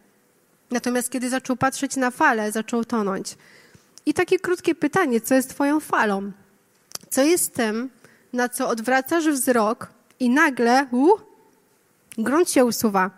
Natomiast 0.71 1.11
kiedy 1.11 1.31
zaczął 1.31 1.57
patrzeć 1.57 1.97
na 1.97 2.11
falę, 2.11 2.53
zaczął 2.53 2.85
tonąć. 2.85 3.37
I 4.07 4.15
takie 4.15 4.39
krótkie 4.39 4.75
pytanie, 4.75 5.21
co 5.21 5.35
jest 5.35 5.51
Twoją 5.51 5.81
falą? 5.81 6.33
Co 7.11 7.23
jest 7.23 7.55
tym, 7.55 7.91
na 8.33 8.49
co 8.49 8.69
odwracasz 8.69 9.29
wzrok 9.29 9.93
i 10.21 10.31
nagle 10.31 10.87
uh, 10.91 11.21
grunt 12.19 12.51
się 12.51 12.65
usuwa? 12.65 13.11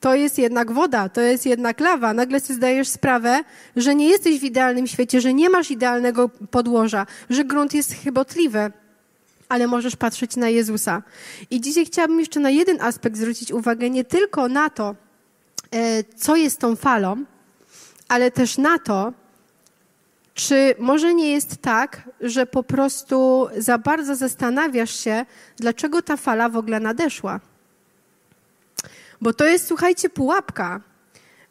To 0.00 0.14
jest 0.14 0.38
jednak 0.38 0.72
woda, 0.72 1.08
to 1.08 1.20
jest 1.20 1.46
jednak 1.46 1.80
lawa. 1.80 2.14
Nagle 2.14 2.40
sobie 2.40 2.54
zdajesz 2.54 2.88
sprawę, 2.88 3.44
że 3.76 3.94
nie 3.94 4.08
jesteś 4.08 4.40
w 4.40 4.44
idealnym 4.44 4.86
świecie, 4.86 5.20
że 5.20 5.34
nie 5.34 5.50
masz 5.50 5.70
idealnego 5.70 6.28
podłoża, 6.28 7.06
że 7.30 7.44
grunt 7.44 7.74
jest 7.74 7.92
chybotliwy, 7.92 8.72
ale 9.50 9.66
możesz 9.66 9.96
patrzeć 9.96 10.36
na 10.36 10.48
Jezusa. 10.48 11.02
I 11.50 11.60
dzisiaj 11.60 11.86
chciałabym 11.86 12.20
jeszcze 12.20 12.40
na 12.40 12.50
jeden 12.50 12.80
aspekt 12.80 13.16
zwrócić 13.16 13.52
uwagę, 13.52 13.90
nie 13.90 14.04
tylko 14.04 14.48
na 14.48 14.70
to, 14.70 14.94
e, 15.70 16.04
co 16.04 16.36
jest 16.36 16.58
tą 16.58 16.76
falą, 16.76 17.24
ale 18.08 18.30
też 18.30 18.58
na 18.58 18.78
to, 18.78 19.12
czy 20.34 20.74
może 20.78 21.14
nie 21.14 21.32
jest 21.32 21.56
tak, 21.56 22.02
że 22.20 22.46
po 22.46 22.62
prostu 22.62 23.48
za 23.56 23.78
bardzo 23.78 24.16
zastanawiasz 24.16 25.04
się, 25.04 25.26
dlaczego 25.56 26.02
ta 26.02 26.16
fala 26.16 26.48
w 26.48 26.56
ogóle 26.56 26.80
nadeszła? 26.80 27.40
Bo 29.20 29.32
to 29.32 29.44
jest, 29.44 29.66
słuchajcie, 29.66 30.10
pułapka. 30.10 30.80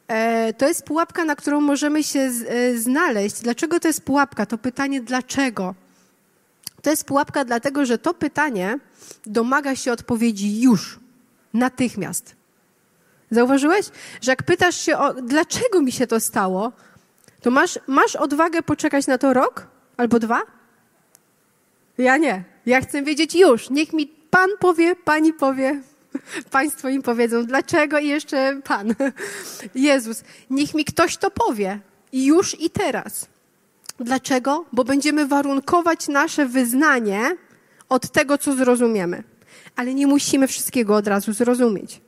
E, 0.07 0.53
to 0.53 0.67
jest 0.67 0.83
pułapka, 0.83 1.25
na 1.25 1.35
którą 1.35 1.61
możemy 1.61 2.03
się 2.03 2.19
e, 2.19 2.77
znaleźć. 2.77 3.41
Dlaczego 3.41 3.79
to 3.79 3.87
jest 3.87 4.01
pułapka? 4.01 4.45
To 4.45 4.57
pytanie 4.57 5.01
dlaczego. 5.01 5.75
To 6.81 6.89
jest 6.89 7.05
pułapka 7.05 7.45
dlatego, 7.45 7.85
że 7.85 7.97
to 7.97 8.13
pytanie 8.13 8.79
domaga 9.25 9.75
się 9.75 9.91
odpowiedzi 9.91 10.61
już, 10.61 10.99
natychmiast. 11.53 12.35
Zauważyłeś, 13.31 13.85
że 14.21 14.31
jak 14.31 14.43
pytasz 14.43 14.75
się, 14.75 14.97
o, 14.97 15.13
dlaczego 15.13 15.81
mi 15.81 15.91
się 15.91 16.07
to 16.07 16.19
stało, 16.19 16.71
to 17.41 17.51
masz, 17.51 17.79
masz 17.87 18.15
odwagę 18.15 18.63
poczekać 18.63 19.07
na 19.07 19.17
to 19.17 19.33
rok 19.33 19.67
albo 19.97 20.19
dwa? 20.19 20.41
Ja 21.97 22.17
nie. 22.17 22.43
Ja 22.65 22.81
chcę 22.81 23.03
wiedzieć 23.03 23.35
już. 23.35 23.69
Niech 23.69 23.93
mi 23.93 24.07
Pan 24.29 24.49
powie, 24.59 24.95
Pani 24.95 25.33
powie, 25.33 25.81
Państwo 26.51 26.89
im 26.89 27.01
powiedzą, 27.01 27.45
dlaczego 27.45 27.99
i 27.99 28.07
jeszcze 28.07 28.61
Pan. 28.63 28.95
Jezus, 29.75 30.23
niech 30.49 30.73
mi 30.73 30.85
ktoś 30.85 31.17
to 31.17 31.31
powie. 31.31 31.79
Już 32.13 32.61
i 32.61 32.69
teraz. 32.69 33.27
Dlaczego? 33.99 34.65
Bo 34.73 34.83
będziemy 34.83 35.27
warunkować 35.27 36.07
nasze 36.07 36.45
wyznanie 36.45 37.35
od 37.89 38.11
tego, 38.11 38.37
co 38.37 38.55
zrozumiemy. 38.55 39.23
Ale 39.75 39.93
nie 39.93 40.07
musimy 40.07 40.47
wszystkiego 40.47 40.95
od 40.95 41.07
razu 41.07 41.33
zrozumieć. 41.33 42.01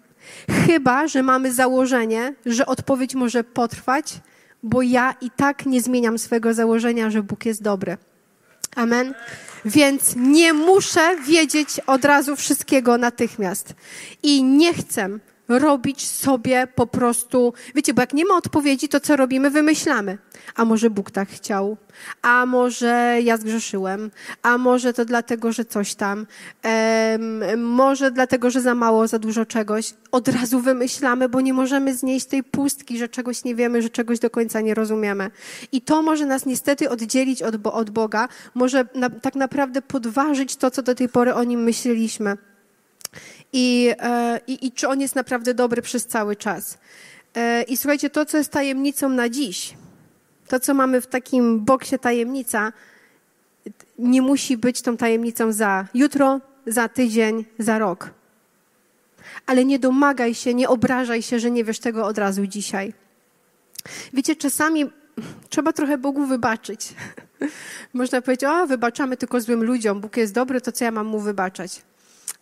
Chyba, 0.68 1.08
że 1.08 1.24
mamy 1.24 1.54
założenie, 1.54 2.34
że 2.46 2.66
odpowiedź 2.66 3.16
może 3.16 3.44
potrwać, 3.44 4.14
bo 4.64 4.82
ja 4.82 5.16
i 5.22 5.32
tak 5.32 5.66
nie 5.66 5.82
zmieniam 5.82 6.18
swojego 6.18 6.54
założenia, 6.54 7.10
że 7.10 7.24
Bóg 7.24 7.46
jest 7.46 7.62
dobry. 7.62 7.98
Amen. 8.76 9.14
Więc 9.66 10.16
nie 10.16 10.54
muszę 10.54 11.18
wiedzieć 11.28 11.80
od 11.88 12.06
razu 12.06 12.36
wszystkiego 12.36 12.98
natychmiast. 12.98 13.74
I 14.24 14.44
nie 14.44 14.74
chcę 14.74 15.20
robić 15.60 16.08
sobie 16.08 16.68
po 16.76 16.88
prostu, 16.88 17.54
wiecie, 17.76 17.94
bo 17.94 18.02
jak 18.02 18.14
nie 18.14 18.26
ma 18.26 18.36
odpowiedzi, 18.36 18.90
to 18.90 19.00
co 19.00 19.16
robimy? 19.16 19.50
Wymyślamy. 19.50 20.18
A 20.56 20.66
może 20.66 20.90
Bóg 20.90 21.12
tak 21.12 21.30
chciał? 21.30 21.78
A 22.22 22.46
może 22.46 23.18
ja 23.24 23.38
zgrzeszyłem? 23.38 24.12
A 24.42 24.58
może 24.58 24.94
to 24.94 25.06
dlatego, 25.06 25.52
że 25.52 25.66
coś 25.66 25.96
tam? 25.96 26.28
może 27.58 28.12
dlatego, 28.12 28.50
że 28.50 28.62
za 28.62 28.76
mało, 28.76 29.08
za 29.08 29.20
dużo 29.20 29.46
czegoś? 29.46 29.94
Od 30.12 30.28
razu 30.28 30.60
wymyślamy, 30.60 31.30
bo 31.30 31.42
nie 31.42 31.54
możemy 31.54 31.96
znieść 31.96 32.26
tej 32.26 32.44
pustki, 32.44 32.98
że 32.98 33.10
czegoś 33.10 33.44
nie 33.44 33.56
wiemy, 33.56 33.82
że 33.82 33.90
czegoś 33.90 34.20
do 34.20 34.30
końca 34.30 34.62
nie 34.62 34.74
rozumiemy. 34.74 35.32
I 35.72 35.82
to 35.82 36.02
może 36.02 36.26
nas 36.26 36.46
niestety 36.46 36.90
oddzielić 36.90 37.44
od, 37.44 37.68
od 37.68 37.90
Boga, 37.90 38.28
może 38.54 38.86
na, 38.96 39.10
tak 39.10 39.36
naprawdę 39.36 39.82
podważyć 39.82 40.56
to, 40.56 40.72
co 40.72 40.82
do 40.82 40.96
tej 40.96 41.10
pory 41.10 41.34
o 41.34 41.44
nim 41.44 41.64
myśleliśmy 41.64 42.38
i, 43.54 43.94
e, 44.00 44.40
i, 44.48 44.68
i 44.68 44.72
czy 44.72 44.88
on 44.88 45.02
jest 45.02 45.16
naprawdę 45.16 45.54
dobry 45.54 45.82
przez 45.82 46.06
cały 46.06 46.36
czas. 46.36 46.78
E, 47.36 47.64
I 47.64 47.78
słuchajcie, 47.78 48.10
to, 48.10 48.26
co 48.26 48.38
jest 48.38 48.52
tajemnicą 48.52 49.10
na 49.10 49.30
dziś, 49.30 49.74
to, 50.48 50.60
co 50.60 50.74
mamy 50.74 51.02
w 51.02 51.08
takim 51.08 51.60
boksie 51.66 52.00
tajemnica, 52.00 52.74
nie 54.00 54.22
musi 54.22 54.58
być 54.58 54.82
tą 54.82 54.98
tajemnicą 54.98 55.52
za 55.52 55.88
jutro, 55.94 56.40
za 56.66 56.90
tydzień, 56.90 57.46
za 57.60 57.80
rok. 57.80 58.10
Ale 59.46 59.66
nie 59.66 59.80
domagaj 59.80 60.34
się, 60.34 60.54
nie 60.54 60.70
obrażaj 60.70 61.22
się, 61.22 61.40
że 61.40 61.52
nie 61.52 61.64
wiesz 61.64 61.80
tego 61.80 62.06
od 62.06 62.18
razu 62.18 62.48
dzisiaj. 62.48 62.94
Wiecie, 64.14 64.36
czasami 64.36 64.90
trzeba 65.50 65.74
trochę 65.74 65.98
Bogu 65.98 66.26
wybaczyć. 66.26 66.94
Można 67.94 68.22
powiedzieć, 68.22 68.44
o, 68.44 68.68
wybaczamy 68.68 69.18
tylko 69.18 69.42
złym 69.42 69.64
ludziom, 69.64 70.02
Bóg 70.02 70.18
jest 70.18 70.34
dobry, 70.34 70.62
to 70.62 70.72
co 70.72 70.86
ja 70.86 70.92
mam 70.92 71.08
mu 71.08 71.20
wybaczać? 71.20 71.82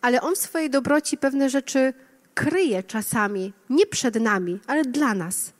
Ale 0.01 0.21
on 0.21 0.35
w 0.35 0.39
swojej 0.39 0.69
dobroci 0.69 1.17
pewne 1.17 1.49
rzeczy 1.49 1.93
kryje 2.33 2.83
czasami, 2.83 3.53
nie 3.69 3.85
przed 3.85 4.15
nami, 4.15 4.59
ale 4.67 4.83
dla 4.83 5.13
nas. 5.13 5.53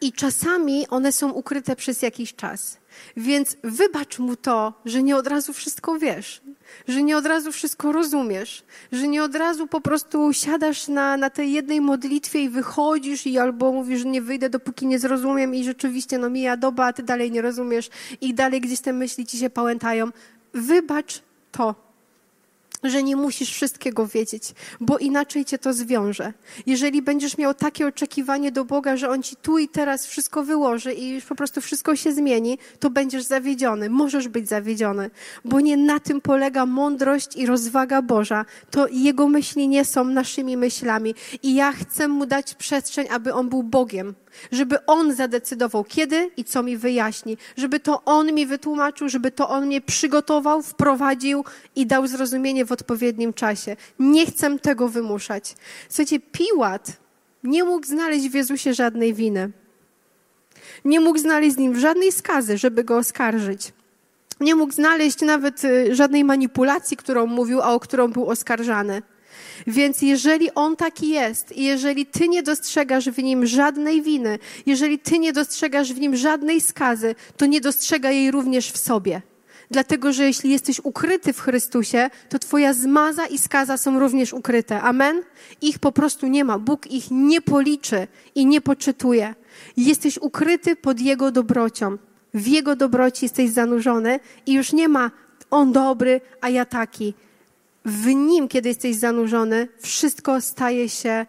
I 0.00 0.12
czasami 0.12 0.88
one 0.88 1.12
są 1.12 1.30
ukryte 1.30 1.76
przez 1.76 2.02
jakiś 2.02 2.34
czas. 2.34 2.78
Więc 3.16 3.56
wybacz 3.64 4.18
mu 4.18 4.36
to, 4.36 4.72
że 4.84 5.02
nie 5.02 5.16
od 5.16 5.26
razu 5.26 5.52
wszystko 5.52 5.98
wiesz, 5.98 6.42
że 6.88 7.02
nie 7.02 7.16
od 7.16 7.26
razu 7.26 7.52
wszystko 7.52 7.92
rozumiesz, 7.92 8.64
że 8.92 9.08
nie 9.08 9.24
od 9.24 9.34
razu 9.34 9.66
po 9.66 9.80
prostu 9.80 10.32
siadasz 10.32 10.88
na, 10.88 11.16
na 11.16 11.30
tej 11.30 11.52
jednej 11.52 11.80
modlitwie 11.80 12.42
i 12.42 12.48
wychodzisz 12.48 13.26
i 13.26 13.38
albo 13.38 13.72
mówisz, 13.72 14.00
że 14.00 14.08
nie 14.08 14.22
wyjdę, 14.22 14.50
dopóki 14.50 14.86
nie 14.86 14.98
zrozumiem 14.98 15.54
i 15.54 15.64
rzeczywiście 15.64 16.18
no 16.18 16.30
mija 16.30 16.56
doba, 16.56 16.86
a 16.86 16.92
ty 16.92 17.02
dalej 17.02 17.30
nie 17.30 17.42
rozumiesz 17.42 17.90
i 18.20 18.34
dalej 18.34 18.60
gdzieś 18.60 18.80
te 18.80 18.92
myśli 18.92 19.26
ci 19.26 19.38
się 19.38 19.50
pałętają. 19.50 20.10
Wybacz 20.54 21.22
to 21.52 21.83
że 22.84 23.02
nie 23.02 23.16
musisz 23.16 23.52
wszystkiego 23.52 24.06
wiedzieć, 24.06 24.54
bo 24.80 24.98
inaczej 24.98 25.44
cię 25.44 25.58
to 25.58 25.72
zwiąże. 25.72 26.32
Jeżeli 26.66 27.02
będziesz 27.02 27.38
miał 27.38 27.54
takie 27.54 27.86
oczekiwanie 27.86 28.52
do 28.52 28.64
Boga, 28.64 28.96
że 28.96 29.10
On 29.10 29.22
ci 29.22 29.36
tu 29.36 29.58
i 29.58 29.68
teraz 29.68 30.06
wszystko 30.06 30.44
wyłoży 30.44 30.92
i 30.92 31.08
już 31.08 31.24
po 31.24 31.34
prostu 31.34 31.60
wszystko 31.60 31.96
się 31.96 32.12
zmieni, 32.12 32.58
to 32.80 32.90
będziesz 32.90 33.24
zawiedziony. 33.24 33.90
Możesz 33.90 34.28
być 34.28 34.48
zawiedziony, 34.48 35.10
bo 35.44 35.60
nie 35.60 35.76
na 35.76 36.00
tym 36.00 36.20
polega 36.20 36.66
mądrość 36.66 37.36
i 37.36 37.46
rozwaga 37.46 38.02
Boża. 38.02 38.44
To 38.70 38.86
Jego 38.88 39.28
myśli 39.28 39.68
nie 39.68 39.84
są 39.84 40.04
naszymi 40.04 40.56
myślami. 40.56 41.14
I 41.42 41.54
ja 41.54 41.72
chcę 41.72 42.08
Mu 42.08 42.26
dać 42.26 42.54
przestrzeń, 42.54 43.06
aby 43.10 43.34
On 43.34 43.48
był 43.48 43.62
Bogiem, 43.62 44.14
żeby 44.52 44.86
On 44.86 45.14
zadecydował, 45.14 45.84
kiedy 45.84 46.30
i 46.36 46.44
co 46.44 46.62
mi 46.62 46.76
wyjaśni, 46.76 47.36
żeby 47.56 47.80
to 47.80 48.04
On 48.04 48.32
mi 48.32 48.46
wytłumaczył, 48.46 49.08
żeby 49.08 49.30
to 49.30 49.48
On 49.48 49.66
mnie 49.66 49.80
przygotował, 49.80 50.62
wprowadził 50.62 51.44
i 51.76 51.86
dał 51.86 52.06
zrozumienie 52.06 52.64
w 52.64 52.72
odpowiednim 52.74 53.32
czasie. 53.32 53.76
Nie 53.98 54.26
chcę 54.26 54.58
tego 54.58 54.88
wymuszać. 54.88 55.54
Słuchajcie, 55.88 56.20
Piłat 56.20 56.92
nie 57.44 57.64
mógł 57.64 57.86
znaleźć 57.86 58.28
w 58.28 58.34
Jezusie 58.34 58.74
żadnej 58.74 59.14
winy. 59.14 59.50
Nie 60.84 61.00
mógł 61.00 61.18
znaleźć 61.18 61.54
z 61.54 61.58
nim 61.58 61.80
żadnej 61.80 62.12
skazy, 62.12 62.58
żeby 62.58 62.84
go 62.84 62.96
oskarżyć. 62.96 63.72
Nie 64.40 64.54
mógł 64.54 64.72
znaleźć 64.72 65.20
nawet 65.20 65.64
y, 65.64 65.94
żadnej 65.94 66.24
manipulacji, 66.24 66.96
którą 66.96 67.26
mówił, 67.26 67.62
a 67.62 67.74
o 67.74 67.80
którą 67.80 68.08
był 68.08 68.30
oskarżany. 68.30 69.02
Więc 69.66 70.02
jeżeli 70.02 70.54
on 70.54 70.76
taki 70.76 71.08
jest 71.08 71.56
i 71.56 71.64
jeżeli 71.64 72.06
ty 72.06 72.28
nie 72.28 72.42
dostrzegasz 72.42 73.10
w 73.10 73.22
nim 73.22 73.46
żadnej 73.46 74.02
winy, 74.02 74.38
jeżeli 74.66 74.98
ty 74.98 75.18
nie 75.18 75.32
dostrzegasz 75.32 75.92
w 75.92 76.00
nim 76.00 76.16
żadnej 76.16 76.60
skazy, 76.60 77.14
to 77.36 77.46
nie 77.46 77.60
dostrzega 77.60 78.10
jej 78.10 78.30
również 78.30 78.72
w 78.72 78.78
sobie. 78.78 79.22
Dlatego, 79.70 80.12
że 80.12 80.24
jeśli 80.24 80.50
jesteś 80.50 80.80
ukryty 80.84 81.32
w 81.32 81.40
Chrystusie, 81.40 82.10
to 82.28 82.38
Twoja 82.38 82.72
zmaza 82.72 83.26
i 83.26 83.38
skaza 83.38 83.76
są 83.76 84.00
również 84.00 84.32
ukryte. 84.32 84.80
Amen? 84.80 85.22
Ich 85.62 85.78
po 85.78 85.92
prostu 85.92 86.26
nie 86.26 86.44
ma. 86.44 86.58
Bóg 86.58 86.86
ich 86.86 87.10
nie 87.10 87.40
policzy 87.40 88.06
i 88.34 88.46
nie 88.46 88.60
poczytuje. 88.60 89.34
Jesteś 89.76 90.18
ukryty 90.18 90.76
pod 90.76 91.00
Jego 91.00 91.30
dobrocią. 91.30 91.98
W 92.34 92.46
Jego 92.46 92.76
dobroci 92.76 93.24
jesteś 93.24 93.50
zanurzony 93.50 94.20
i 94.46 94.52
już 94.52 94.72
nie 94.72 94.88
ma 94.88 95.10
on 95.50 95.72
dobry, 95.72 96.20
a 96.40 96.48
ja 96.48 96.64
taki. 96.64 97.14
W 97.84 98.06
Nim, 98.06 98.48
kiedy 98.48 98.68
jesteś 98.68 98.96
zanurzony, 98.96 99.68
wszystko 99.80 100.40
staje 100.40 100.88
się 100.88 101.26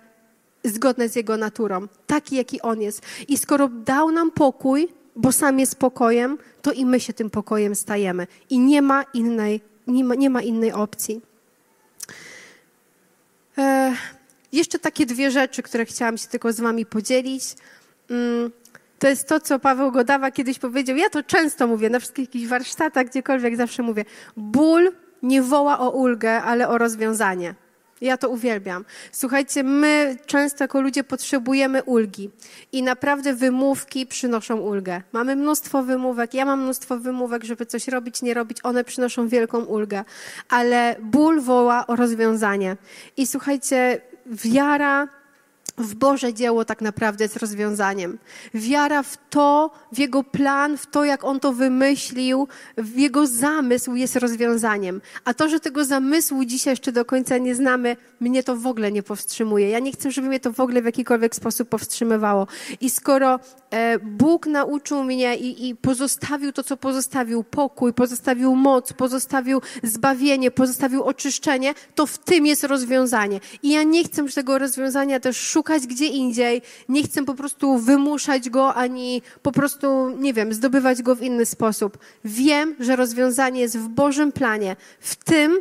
zgodne 0.63 1.10
z 1.10 1.15
Jego 1.15 1.38
naturą. 1.38 1.88
Taki, 2.08 2.36
jaki 2.36 2.62
On 2.62 2.82
jest. 2.82 3.01
I 3.27 3.38
skoro 3.38 3.68
dał 3.70 4.12
nam 4.12 4.32
pokój, 4.32 4.88
bo 5.15 5.31
sam 5.31 5.60
jest 5.60 5.75
pokojem, 5.75 6.38
to 6.62 6.72
i 6.72 6.86
my 6.86 7.00
się 7.00 7.13
tym 7.13 7.29
pokojem 7.29 7.75
stajemy. 7.75 8.27
I 8.50 8.60
nie 8.60 8.81
ma 8.81 9.03
innej, 9.13 9.62
nie 9.88 10.03
ma, 10.03 10.15
nie 10.15 10.29
ma 10.29 10.41
innej 10.41 10.72
opcji. 10.72 11.22
E, 13.57 13.95
jeszcze 14.51 14.79
takie 14.79 15.05
dwie 15.05 15.31
rzeczy, 15.31 15.63
które 15.63 15.86
chciałam 15.86 16.17
się 16.17 16.27
tylko 16.27 16.53
z 16.53 16.60
wami 16.60 16.86
podzielić. 16.86 17.43
Mm, 18.10 18.51
to 19.00 19.07
jest 19.07 19.27
to, 19.27 19.39
co 19.39 19.60
Paweł 19.60 19.91
Godawa 19.91 20.31
kiedyś 20.31 20.60
powiedział. 20.60 20.98
Ja 20.98 21.10
to 21.10 21.24
często 21.24 21.67
mówię, 21.67 21.89
na 21.89 22.00
wszystkich 22.00 22.27
jakichś 22.27 22.48
warsztatach, 22.48 23.07
gdziekolwiek 23.07 23.55
zawsze 23.55 23.84
mówię. 23.84 24.05
Ból 24.38 24.91
nie 25.24 25.41
woła 25.41 25.79
o 25.79 25.89
ulgę, 25.89 26.41
ale 26.41 26.69
o 26.69 26.77
rozwiązanie. 26.77 27.55
Ja 28.02 28.18
to 28.18 28.30
uwielbiam. 28.30 28.86
Słuchajcie, 29.12 29.64
my 29.64 30.18
często 30.25 30.64
jako 30.64 30.82
ludzie 30.82 31.04
potrzebujemy 31.04 31.84
ulgi 31.84 32.30
i 32.72 32.84
naprawdę 32.84 33.34
wymówki 33.34 34.06
przynoszą 34.06 34.58
ulgę. 34.58 35.02
Mamy 35.12 35.36
mnóstwo 35.36 35.84
wymówek, 35.84 36.34
ja 36.34 36.46
mam 36.46 36.62
mnóstwo 36.62 36.98
wymówek, 36.98 37.44
żeby 37.44 37.66
coś 37.66 37.88
robić, 37.88 38.22
nie 38.22 38.34
robić, 38.34 38.58
one 38.64 38.84
przynoszą 38.84 39.28
wielką 39.28 39.60
ulgę, 39.66 40.04
ale 40.50 40.96
ból 41.02 41.42
woła 41.42 41.88
o 41.88 41.96
rozwiązanie. 41.96 42.78
I 43.18 43.28
słuchajcie, 43.28 44.02
wiara 44.25 45.08
w 45.77 45.96
Boże 45.96 46.34
dzieło 46.34 46.65
tak 46.65 46.82
naprawdę 46.82 47.24
jest 47.24 47.38
rozwiązaniem. 47.38 48.17
Wiara 48.53 49.03
w 49.03 49.17
to, 49.29 49.72
w 49.91 50.00
Jego 50.00 50.24
plan, 50.24 50.77
w 50.77 50.88
to, 50.88 51.05
jak 51.05 51.24
On 51.24 51.39
to 51.39 51.53
wymyślił, 51.53 52.48
w 52.77 52.98
Jego 52.98 53.27
zamysł 53.27 53.96
jest 53.96 54.15
rozwiązaniem. 54.15 55.01
A 55.25 55.34
to, 55.34 55.50
że 55.50 55.60
tego 55.60 55.86
zamysłu 55.86 56.46
dzisiaj 56.46 56.72
jeszcze 56.72 56.91
do 56.91 57.05
końca 57.05 57.38
nie 57.38 57.55
znamy, 57.55 57.98
mnie 58.20 58.44
to 58.44 58.55
w 58.55 58.67
ogóle 58.67 58.91
nie 58.91 59.03
powstrzymuje. 59.03 59.70
Ja 59.70 59.79
nie 59.79 59.91
chcę, 59.91 60.12
żeby 60.12 60.27
mnie 60.27 60.39
to 60.39 60.51
w 60.51 60.60
ogóle 60.60 60.82
w 60.82 60.86
jakikolwiek 60.86 61.36
sposób 61.36 61.70
powstrzymywało. 61.70 62.48
I 62.82 62.89
skoro 62.89 63.39
e, 63.72 64.00
Bóg 64.00 64.48
nauczył 64.48 65.03
mnie 65.03 65.36
i, 65.38 65.70
i 65.70 65.75
pozostawił 65.75 66.51
to, 66.51 66.63
co 66.63 66.77
pozostawił, 66.77 67.44
pokój, 67.44 67.94
pozostawił 67.94 68.55
moc, 68.55 68.94
pozostawił 68.94 69.62
zbawienie, 69.84 70.51
pozostawił 70.51 71.03
oczyszczenie, 71.03 71.74
to 71.96 72.05
w 72.05 72.17
tym 72.17 72.46
jest 72.46 72.63
rozwiązanie. 72.63 73.39
I 73.63 73.72
ja 73.72 73.84
nie 73.84 74.03
chcę 74.03 74.25
tego 74.36 74.60
rozwiązania 74.60 75.20
też 75.20 75.38
szukać 75.38 75.64
gdzie 75.88 76.05
indziej, 76.05 76.62
nie 76.89 77.03
chcę 77.03 77.25
po 77.25 77.34
prostu 77.34 77.77
wymuszać 77.77 78.50
go, 78.50 78.74
ani 78.74 79.22
po 79.41 79.51
prostu, 79.51 80.10
nie 80.10 80.34
wiem, 80.34 80.53
zdobywać 80.53 81.01
go 81.01 81.15
w 81.15 81.22
inny 81.22 81.45
sposób. 81.45 81.98
Wiem, 82.25 82.75
że 82.79 82.95
rozwiązanie 82.95 83.62
jest 83.62 83.77
w 83.77 83.88
Bożym 83.88 84.31
planie, 84.31 84.75
w 85.00 85.15
tym, 85.15 85.60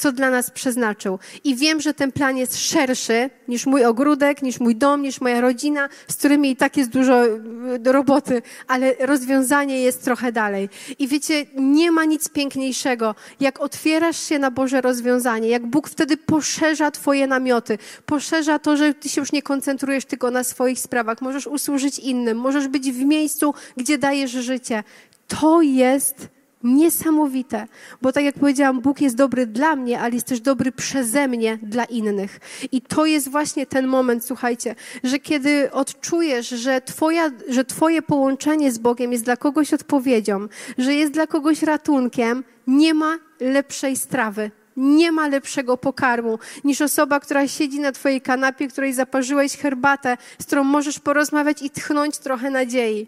co 0.00 0.12
dla 0.12 0.30
nas 0.30 0.50
przeznaczył. 0.50 1.18
I 1.44 1.56
wiem, 1.56 1.80
że 1.80 1.94
ten 1.94 2.12
plan 2.12 2.36
jest 2.36 2.58
szerszy 2.58 3.30
niż 3.48 3.66
mój 3.66 3.84
ogródek, 3.84 4.42
niż 4.42 4.60
mój 4.60 4.76
dom, 4.76 5.02
niż 5.02 5.20
moja 5.20 5.40
rodzina, 5.40 5.88
z 6.08 6.16
którymi 6.16 6.50
i 6.50 6.56
tak 6.56 6.76
jest 6.76 6.90
dużo 6.90 7.26
e, 7.26 7.38
roboty, 7.84 8.42
ale 8.68 8.94
rozwiązanie 8.98 9.80
jest 9.80 10.04
trochę 10.04 10.32
dalej. 10.32 10.68
I 10.98 11.08
wiecie, 11.08 11.46
nie 11.56 11.92
ma 11.92 12.04
nic 12.04 12.28
piękniejszego, 12.28 13.14
jak 13.40 13.60
otwierasz 13.60 14.28
się 14.28 14.38
na 14.38 14.50
Boże 14.50 14.80
rozwiązanie, 14.80 15.48
jak 15.48 15.66
Bóg 15.66 15.88
wtedy 15.88 16.16
poszerza 16.16 16.90
Twoje 16.90 17.26
namioty, 17.26 17.78
poszerza 18.06 18.58
to, 18.58 18.76
że 18.76 18.94
Ty 18.94 19.08
się 19.08 19.20
już 19.20 19.32
nie 19.32 19.42
koncentrujesz 19.42 20.04
tylko 20.04 20.30
na 20.30 20.44
swoich 20.44 20.80
sprawach, 20.80 21.20
możesz 21.20 21.46
usłużyć 21.46 21.98
innym, 21.98 22.38
możesz 22.38 22.68
być 22.68 22.92
w 22.92 23.04
miejscu, 23.04 23.54
gdzie 23.76 23.98
dajesz 23.98 24.30
życie. 24.30 24.84
To 25.28 25.62
jest 25.62 26.39
Niesamowite, 26.64 27.66
bo 28.02 28.12
tak 28.12 28.24
jak 28.24 28.34
powiedziałam, 28.34 28.80
Bóg 28.80 29.00
jest 29.00 29.16
dobry 29.16 29.46
dla 29.46 29.76
mnie, 29.76 30.00
ale 30.00 30.14
jest 30.14 30.26
też 30.26 30.40
dobry 30.40 30.72
przeze 30.72 31.28
mnie 31.28 31.58
dla 31.62 31.84
innych. 31.84 32.40
I 32.72 32.80
to 32.80 33.06
jest 33.06 33.28
właśnie 33.30 33.66
ten 33.66 33.86
moment, 33.86 34.24
słuchajcie, 34.24 34.74
że 35.04 35.18
kiedy 35.18 35.72
odczujesz, 35.72 36.48
że, 36.48 36.80
twoja, 36.80 37.30
że 37.48 37.64
Twoje 37.64 38.02
połączenie 38.02 38.72
z 38.72 38.78
Bogiem 38.78 39.12
jest 39.12 39.24
dla 39.24 39.36
kogoś 39.36 39.74
odpowiedzią, 39.74 40.48
że 40.78 40.94
jest 40.94 41.12
dla 41.12 41.26
kogoś 41.26 41.62
ratunkiem, 41.62 42.44
nie 42.66 42.94
ma 42.94 43.18
lepszej 43.40 43.96
strawy. 43.96 44.50
Nie 44.76 45.12
ma 45.12 45.28
lepszego 45.28 45.76
pokarmu 45.76 46.38
niż 46.64 46.80
osoba, 46.80 47.20
która 47.20 47.48
siedzi 47.48 47.80
na 47.80 47.92
Twojej 47.92 48.20
kanapie, 48.20 48.68
której 48.68 48.92
zaparzyłeś 48.92 49.56
herbatę, 49.56 50.16
z 50.38 50.46
którą 50.46 50.64
możesz 50.64 50.98
porozmawiać 50.98 51.62
i 51.62 51.70
tchnąć 51.70 52.18
trochę 52.18 52.50
nadziei. 52.50 53.06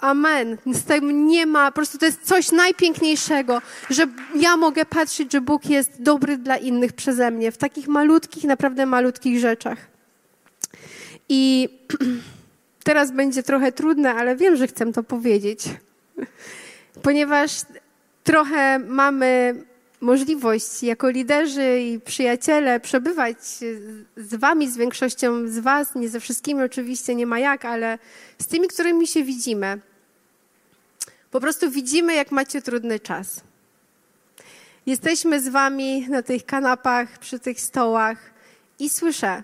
Amen. 0.00 0.58
Z 0.66 0.84
tym 0.84 1.26
nie 1.26 1.46
ma, 1.46 1.70
po 1.70 1.74
prostu 1.74 1.98
to 1.98 2.06
jest 2.06 2.22
coś 2.22 2.52
najpiękniejszego, 2.52 3.62
że 3.90 4.06
ja 4.34 4.56
mogę 4.56 4.84
patrzeć, 4.84 5.32
że 5.32 5.40
Bóg 5.40 5.66
jest 5.66 6.02
dobry 6.02 6.38
dla 6.38 6.56
innych 6.56 6.92
przeze 6.92 7.30
mnie 7.30 7.52
w 7.52 7.58
takich 7.58 7.88
malutkich, 7.88 8.44
naprawdę 8.44 8.86
malutkich 8.86 9.38
rzeczach. 9.38 9.78
I 11.28 11.68
teraz 12.84 13.12
będzie 13.12 13.42
trochę 13.42 13.72
trudne, 13.72 14.14
ale 14.14 14.36
wiem, 14.36 14.56
że 14.56 14.66
chcę 14.66 14.92
to 14.92 15.02
powiedzieć, 15.02 15.64
ponieważ 17.02 17.52
trochę 18.24 18.78
mamy 18.78 19.54
możliwość 20.00 20.82
jako 20.82 21.10
liderzy 21.10 21.80
i 21.80 22.00
przyjaciele 22.00 22.80
przebywać 22.80 23.38
z 24.16 24.34
wami, 24.34 24.70
z 24.70 24.76
większością 24.76 25.48
z 25.48 25.58
was, 25.58 25.94
nie 25.94 26.08
ze 26.08 26.20
wszystkimi 26.20 26.62
oczywiście 26.62 27.14
nie 27.14 27.26
ma 27.26 27.38
jak, 27.38 27.64
ale 27.64 27.98
z 28.38 28.46
tymi, 28.46 28.68
którymi 28.68 29.06
się 29.06 29.22
widzimy. 29.24 29.80
Po 31.30 31.40
prostu 31.40 31.70
widzimy, 31.70 32.14
jak 32.14 32.30
macie 32.30 32.62
trudny 32.62 33.00
czas. 33.00 33.40
Jesteśmy 34.86 35.40
z 35.40 35.48
wami 35.48 36.08
na 36.08 36.22
tych 36.22 36.46
kanapach, 36.46 37.18
przy 37.18 37.38
tych 37.38 37.60
stołach 37.60 38.30
i 38.78 38.90
słyszę, 38.90 39.42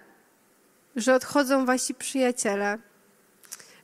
że 0.96 1.14
odchodzą 1.14 1.66
wasi 1.66 1.94
przyjaciele, 1.94 2.78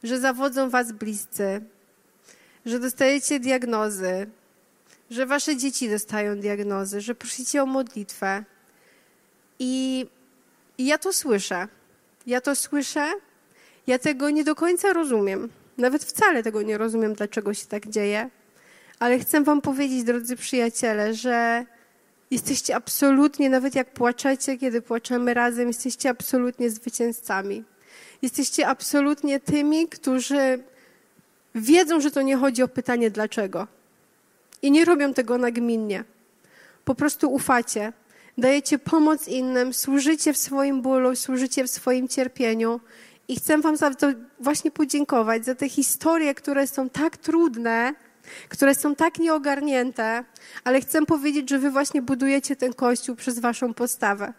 że 0.03 0.21
zawodzą 0.21 0.71
was 0.71 0.93
bliscy, 0.93 1.61
że 2.67 2.81
dostajecie 2.81 3.41
diagnozy, 3.41 4.27
że 5.11 5.27
wasze 5.27 5.57
dzieci 5.57 5.91
dostają 5.91 6.41
diagnozy, 6.41 7.01
że 7.01 7.15
prosicie 7.15 7.63
o 7.63 7.67
modlitwę. 7.67 8.45
I, 9.59 10.07
I 10.79 10.87
ja 10.87 10.99
to 10.99 11.13
słyszę. 11.13 11.69
Ja 12.27 12.41
to 12.41 12.57
słyszę. 12.57 13.07
Ja 13.87 13.99
tego 13.99 14.31
nie 14.31 14.45
do 14.45 14.55
końca 14.55 14.93
rozumiem. 14.93 15.49
Nawet 15.79 16.05
wcale 16.05 16.43
tego 16.43 16.63
nie 16.63 16.79
rozumiem, 16.79 17.15
dlaczego 17.15 17.55
się 17.55 17.67
tak 17.67 17.89
dzieje. 17.89 18.31
Ale 18.99 19.19
chcę 19.19 19.45
Wam 19.45 19.61
powiedzieć, 19.61 20.05
drodzy 20.05 20.37
przyjaciele, 20.37 21.15
że 21.15 21.65
jesteście 22.31 22.77
absolutnie, 22.77 23.51
nawet 23.51 23.75
jak 23.75 23.93
płaczecie, 23.93 24.59
kiedy 24.59 24.83
płaczemy 24.83 25.35
razem, 25.35 25.69
jesteście 25.69 26.11
absolutnie 26.11 26.71
zwycięzcami. 26.71 27.65
Jesteście 28.23 28.69
absolutnie 28.69 29.41
tymi, 29.41 29.89
którzy 29.89 30.63
wiedzą, 31.55 32.01
że 32.01 32.11
to 32.11 32.23
nie 32.23 32.37
chodzi 32.37 32.63
o 32.63 32.69
pytanie 32.69 33.11
dlaczego. 33.11 33.67
I 34.63 34.71
nie 34.71 34.85
robią 34.85 35.15
tego 35.15 35.39
nagminnie. 35.39 36.05
Po 36.85 36.95
prostu 36.95 37.33
ufacie, 37.33 37.93
dajecie 38.39 38.79
pomoc 38.79 39.29
innym, 39.29 39.75
służycie 39.75 40.33
w 40.33 40.37
swoim 40.37 40.83
bólu, 40.83 41.17
służycie 41.17 41.65
w 41.65 41.71
swoim 41.71 42.09
cierpieniu 42.09 42.81
i 43.29 43.37
chcę 43.37 43.59
Wam 43.59 43.77
za 43.77 43.95
to 43.95 44.07
właśnie 44.41 44.71
podziękować, 44.71 45.45
za 45.45 45.55
te 45.55 45.69
historie, 45.69 46.35
które 46.35 46.67
są 46.67 46.91
tak 46.91 47.17
trudne, 47.17 47.95
które 48.49 48.75
są 48.75 48.95
tak 48.95 49.19
nieogarnięte, 49.19 50.25
ale 50.65 50.81
chcę 50.81 51.07
powiedzieć, 51.07 51.51
że 51.51 51.59
Wy 51.59 51.71
właśnie 51.71 52.03
budujecie 52.03 52.57
ten 52.57 52.73
Kościół 52.73 53.17
przez 53.17 53.39
Waszą 53.39 53.75
postawę. 53.75 54.33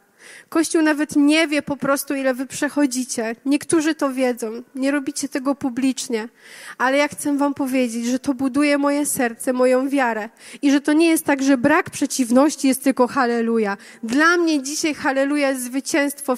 Kościół 0.50 0.82
nawet 0.82 1.16
nie 1.16 1.48
wie 1.48 1.62
po 1.62 1.78
prostu, 1.78 2.16
ile 2.16 2.34
wy 2.34 2.46
przechodzicie. 2.46 3.36
Niektórzy 3.46 3.96
to 3.96 4.14
wiedzą, 4.14 4.52
nie 4.76 4.92
robicie 4.92 5.30
tego 5.30 5.56
publicznie, 5.56 6.30
ale 6.78 6.98
ja 6.98 7.08
chcę 7.08 7.38
wam 7.38 7.54
powiedzieć, 7.54 8.06
że 8.06 8.20
to 8.20 8.34
buduje 8.34 8.78
moje 8.78 9.06
serce, 9.06 9.54
moją 9.54 9.90
wiarę 9.90 10.30
i 10.62 10.72
że 10.72 10.82
to 10.82 10.94
nie 10.94 11.08
jest 11.08 11.26
tak, 11.26 11.44
że 11.44 11.58
brak 11.58 11.90
przeciwności 11.90 12.68
jest 12.68 12.84
tylko 12.84 13.08
halleluja. 13.08 13.78
Dla 14.04 14.38
mnie 14.38 14.64
dzisiaj 14.64 14.94
halleluja 14.94 15.50
jest 15.50 15.64
zwycięstwo 15.64 16.36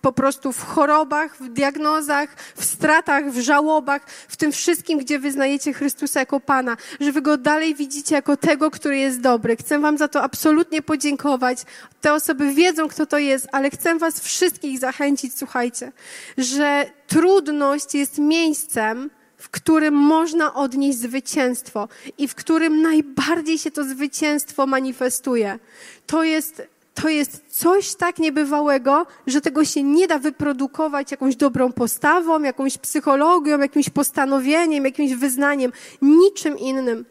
po 0.00 0.12
prostu 0.12 0.52
w 0.52 0.64
chorobach, 0.64 1.36
w 1.36 1.48
diagnozach, 1.48 2.36
w 2.56 2.64
stratach, 2.64 3.30
w 3.30 3.40
żałobach, 3.40 4.10
w 4.28 4.36
tym 4.36 4.52
wszystkim, 4.52 4.98
gdzie 4.98 5.18
wyznajecie 5.18 5.72
Chrystusa 5.72 6.20
jako 6.20 6.40
Pana, 6.40 6.76
że 7.00 7.12
wy 7.12 7.22
go 7.22 7.36
dalej 7.36 7.74
widzicie 7.74 8.14
jako 8.14 8.36
tego, 8.36 8.70
który 8.70 8.98
jest 8.98 9.20
dobry. 9.20 9.56
Chcę 9.56 9.78
wam 9.78 9.98
za 9.98 10.08
to 10.08 10.22
absolutnie 10.22 10.82
podziękować. 10.82 11.58
Te 12.00 12.12
osoby 12.12 12.54
wiedzą, 12.54 12.88
kto 12.88 13.06
to 13.06 13.18
jest, 13.18 13.48
ale 13.52 13.70
chcę 13.70 13.98
was 13.98 14.20
wszystkich 14.20 14.78
zachęcić, 14.78 15.38
słuchajcie, 15.38 15.92
że 16.38 16.86
trudność 17.06 17.94
jest 17.94 18.18
miejscem, 18.18 19.10
w 19.36 19.48
którym 19.48 19.94
można 19.94 20.54
odnieść 20.54 20.98
zwycięstwo 20.98 21.88
i 22.18 22.28
w 22.28 22.34
którym 22.34 22.82
najbardziej 22.82 23.58
się 23.58 23.70
to 23.70 23.84
zwycięstwo 23.84 24.66
manifestuje. 24.66 25.58
To 26.06 26.24
jest 26.24 26.62
to 27.02 27.08
jest 27.08 27.44
coś 27.48 27.94
tak 27.94 28.18
niebywałego, 28.18 29.06
że 29.26 29.40
tego 29.40 29.64
się 29.64 29.82
nie 29.82 30.06
da 30.08 30.18
wyprodukować 30.18 31.10
jakąś 31.10 31.36
dobrą 31.36 31.72
postawą, 31.72 32.42
jakąś 32.42 32.78
psychologią, 32.78 33.58
jakimś 33.58 33.90
postanowieniem, 33.90 34.84
jakimś 34.84 35.14
wyznaniem, 35.14 35.72
niczym 36.02 36.58
innym. 36.58 37.04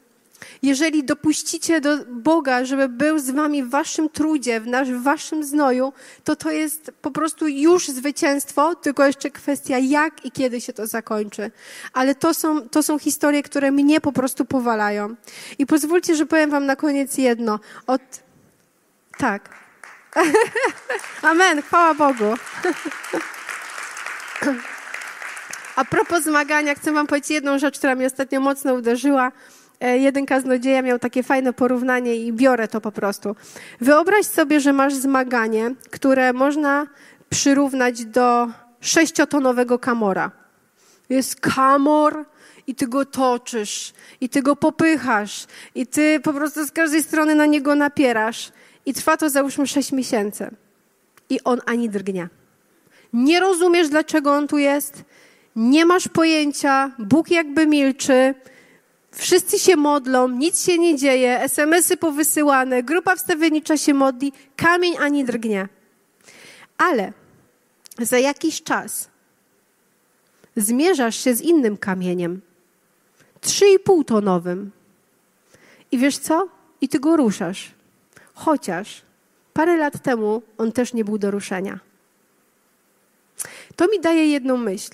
Jeżeli 0.61 1.03
dopuścicie 1.03 1.81
do 1.81 1.97
Boga, 2.07 2.65
żeby 2.65 2.89
był 2.89 3.19
z 3.19 3.29
wami 3.29 3.63
w 3.63 3.69
waszym 3.69 4.09
trudzie, 4.09 4.61
w, 4.61 4.67
nasz, 4.67 4.91
w 4.91 5.03
waszym 5.03 5.43
znoju, 5.43 5.93
to 6.23 6.35
to 6.35 6.51
jest 6.51 6.91
po 7.01 7.11
prostu 7.11 7.47
już 7.47 7.87
zwycięstwo, 7.87 8.75
tylko 8.75 9.05
jeszcze 9.05 9.31
kwestia 9.31 9.77
jak 9.77 10.25
i 10.25 10.31
kiedy 10.31 10.61
się 10.61 10.73
to 10.73 10.87
zakończy. 10.87 11.51
Ale 11.93 12.15
to 12.15 12.33
są, 12.33 12.69
to 12.69 12.83
są 12.83 12.99
historie, 12.99 13.43
które 13.43 13.71
mnie 13.71 14.01
po 14.01 14.11
prostu 14.11 14.45
powalają. 14.45 15.15
I 15.59 15.65
pozwólcie, 15.65 16.15
że 16.15 16.25
powiem 16.25 16.49
wam 16.49 16.65
na 16.65 16.75
koniec 16.75 17.17
jedno. 17.17 17.59
Od... 17.87 18.01
Tak. 19.17 19.64
Amen, 21.21 21.61
chwała 21.61 21.93
Bogu. 21.93 22.33
A 25.75 25.85
propos 25.85 26.23
zmagania, 26.23 26.75
chcę 26.75 26.91
Wam 26.91 27.07
powiedzieć 27.07 27.29
jedną 27.29 27.59
rzecz, 27.59 27.77
która 27.77 27.95
mnie 27.95 28.05
ostatnio 28.05 28.39
mocno 28.39 28.73
uderzyła. 28.73 29.31
e, 29.79 29.97
jeden 29.97 30.25
kaznodzieja 30.25 30.81
miał 30.81 30.99
takie 30.99 31.23
fajne 31.23 31.53
porównanie 31.53 32.15
i 32.15 32.33
biorę 32.33 32.67
to 32.67 32.81
po 32.81 32.91
prostu. 32.91 33.35
Wyobraź 33.81 34.25
sobie, 34.25 34.59
że 34.59 34.73
masz 34.73 34.93
zmaganie, 34.93 35.71
które 35.91 36.33
można 36.33 36.87
przyrównać 37.29 38.05
do 38.05 38.47
sześciotonowego 38.81 39.79
kamora. 39.79 40.31
Jest 41.09 41.39
kamor 41.39 42.25
i 42.67 42.75
ty 42.75 42.87
go 42.87 43.05
toczysz, 43.05 43.93
i 44.21 44.29
ty 44.29 44.41
go 44.41 44.55
popychasz, 44.55 45.45
i 45.75 45.87
ty 45.87 46.19
po 46.19 46.33
prostu 46.33 46.65
z 46.65 46.71
każdej 46.71 47.03
strony 47.03 47.35
na 47.35 47.45
niego 47.45 47.75
napierasz. 47.75 48.51
I 48.85 48.93
trwa 48.93 49.17
to 49.17 49.29
załóżmy 49.29 49.67
sześć 49.67 49.91
miesięcy. 49.91 50.49
I 51.29 51.43
on 51.43 51.61
ani 51.65 51.89
drgnie. 51.89 52.29
Nie 53.13 53.39
rozumiesz, 53.39 53.89
dlaczego 53.89 54.33
on 54.33 54.47
tu 54.47 54.57
jest, 54.57 55.03
nie 55.55 55.85
masz 55.85 56.07
pojęcia, 56.07 56.91
Bóg 56.99 57.31
jakby 57.31 57.67
milczy, 57.67 58.33
wszyscy 59.11 59.59
się 59.59 59.75
modlą, 59.75 60.29
nic 60.29 60.65
się 60.65 60.77
nie 60.77 60.95
dzieje, 60.95 61.39
SMS-y 61.39 61.97
powysyłane, 61.97 62.83
grupa 62.83 63.15
wstawiennicza 63.15 63.77
się 63.77 63.93
modli, 63.93 64.33
kamień 64.55 64.97
ani 64.99 65.25
drgnie. 65.25 65.67
Ale 66.77 67.13
za 67.99 68.19
jakiś 68.19 68.63
czas 68.63 69.09
zmierzasz 70.55 71.23
się 71.23 71.35
z 71.35 71.41
innym 71.41 71.77
kamieniem, 71.77 72.41
trzy 73.41 73.65
i 73.67 73.79
pół 73.79 74.03
tonowym. 74.03 74.71
I 75.91 75.97
wiesz 75.97 76.17
co? 76.17 76.47
I 76.81 76.89
ty 76.89 76.99
go 76.99 77.17
ruszasz. 77.17 77.74
Chociaż 78.35 79.01
parę 79.53 79.77
lat 79.77 80.01
temu 80.03 80.41
on 80.57 80.71
też 80.71 80.93
nie 80.93 81.05
był 81.05 81.17
do 81.17 81.31
ruszenia. 81.31 81.79
To 83.75 83.87
mi 83.87 83.99
daje 83.99 84.27
jedną 84.27 84.57
myśl, 84.57 84.91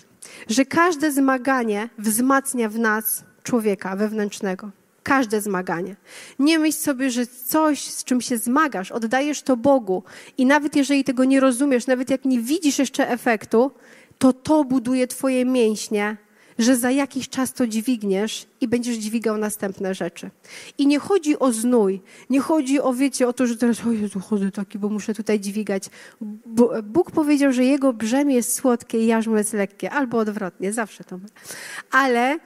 że 0.47 0.65
każde 0.65 1.11
zmaganie 1.11 1.89
wzmacnia 1.97 2.69
w 2.69 2.79
nas 2.79 3.23
człowieka 3.43 3.95
wewnętrznego. 3.95 4.69
Każde 5.03 5.41
zmaganie. 5.41 5.95
Nie 6.39 6.59
myśl 6.59 6.77
sobie, 6.77 7.11
że 7.11 7.27
coś, 7.27 7.83
z 7.83 8.03
czym 8.03 8.21
się 8.21 8.37
zmagasz, 8.37 8.91
oddajesz 8.91 9.41
to 9.41 9.57
Bogu 9.57 10.03
i 10.37 10.45
nawet 10.45 10.75
jeżeli 10.75 11.03
tego 11.03 11.23
nie 11.23 11.39
rozumiesz, 11.39 11.87
nawet 11.87 12.09
jak 12.09 12.25
nie 12.25 12.39
widzisz 12.39 12.79
jeszcze 12.79 13.09
efektu, 13.09 13.71
to 14.17 14.33
to 14.33 14.63
buduje 14.63 15.07
Twoje 15.07 15.45
mięśnie, 15.45 16.17
że 16.59 16.75
za 16.75 16.91
jakiś 16.91 17.29
czas 17.29 17.53
to 17.53 17.67
dźwigniesz 17.67 18.47
i 18.61 18.67
będziesz 18.67 18.97
dźwigał 18.97 19.37
następne 19.37 19.95
rzeczy. 19.95 20.29
I 20.77 20.87
nie 20.87 20.99
chodzi 20.99 21.39
o 21.39 21.51
znój, 21.51 22.01
nie 22.29 22.39
chodzi 22.39 22.79
o, 22.79 22.93
wiecie, 22.93 23.27
o 23.27 23.33
to, 23.33 23.47
że 23.47 23.57
teraz, 23.57 23.85
o 23.85 23.91
Jezu, 23.91 24.19
chodzę 24.19 24.51
taki, 24.51 24.79
bo 24.79 24.89
muszę 24.89 25.13
tutaj 25.13 25.39
dźwigać. 25.39 25.83
Bóg 26.83 27.11
powiedział, 27.11 27.53
że 27.53 27.65
Jego 27.65 27.93
brzemię 27.93 28.35
jest 28.35 28.55
słodkie 28.55 28.99
i 28.99 29.07
jarzmo 29.07 29.37
jest 29.37 29.53
lekkie, 29.53 29.91
albo 29.91 30.17
odwrotnie, 30.17 30.73
zawsze 30.73 31.03
to. 31.03 31.19
Ale, 31.91 32.39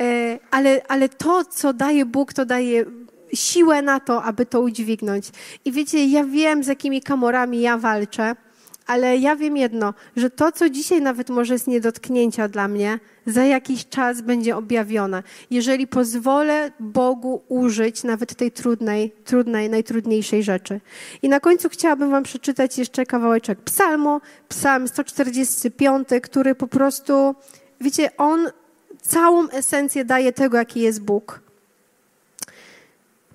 e, 0.00 0.38
ale, 0.50 0.82
ale 0.88 1.08
to, 1.08 1.44
co 1.44 1.72
daje 1.72 2.04
Bóg, 2.06 2.32
to 2.32 2.44
daje 2.44 2.84
siłę 3.34 3.82
na 3.82 4.00
to, 4.00 4.22
aby 4.22 4.46
to 4.46 4.60
udźwignąć. 4.60 5.30
I 5.64 5.72
wiecie, 5.72 6.06
ja 6.06 6.24
wiem, 6.24 6.64
z 6.64 6.66
jakimi 6.66 7.02
kamorami 7.02 7.60
ja 7.60 7.78
walczę, 7.78 8.36
ale 8.90 9.16
ja 9.16 9.36
wiem 9.36 9.56
jedno, 9.56 9.94
że 10.16 10.30
to, 10.30 10.52
co 10.52 10.70
dzisiaj 10.70 11.02
nawet 11.02 11.30
może 11.30 11.52
jest 11.52 11.66
nie 11.66 11.80
dotknięcia 11.80 12.48
dla 12.48 12.68
mnie, 12.68 12.98
za 13.26 13.44
jakiś 13.44 13.88
czas 13.88 14.20
będzie 14.20 14.56
objawione. 14.56 15.22
Jeżeli 15.50 15.86
pozwolę 15.86 16.70
Bogu 16.80 17.42
użyć 17.48 18.04
nawet 18.04 18.34
tej 18.34 18.52
trudnej, 18.52 19.12
trudnej, 19.24 19.70
najtrudniejszej 19.70 20.42
rzeczy. 20.42 20.80
I 21.22 21.28
na 21.28 21.40
końcu 21.40 21.68
chciałabym 21.68 22.10
Wam 22.10 22.22
przeczytać 22.22 22.78
jeszcze 22.78 23.06
kawałeczek 23.06 23.60
psalmu, 23.60 24.20
psalm 24.48 24.88
145, 24.88 26.08
który 26.22 26.54
po 26.54 26.66
prostu, 26.66 27.34
wiecie, 27.80 28.16
on 28.16 28.48
całą 29.02 29.48
esencję 29.48 30.04
daje 30.04 30.32
tego, 30.32 30.56
jaki 30.56 30.80
jest 30.80 31.02
Bóg. 31.02 31.40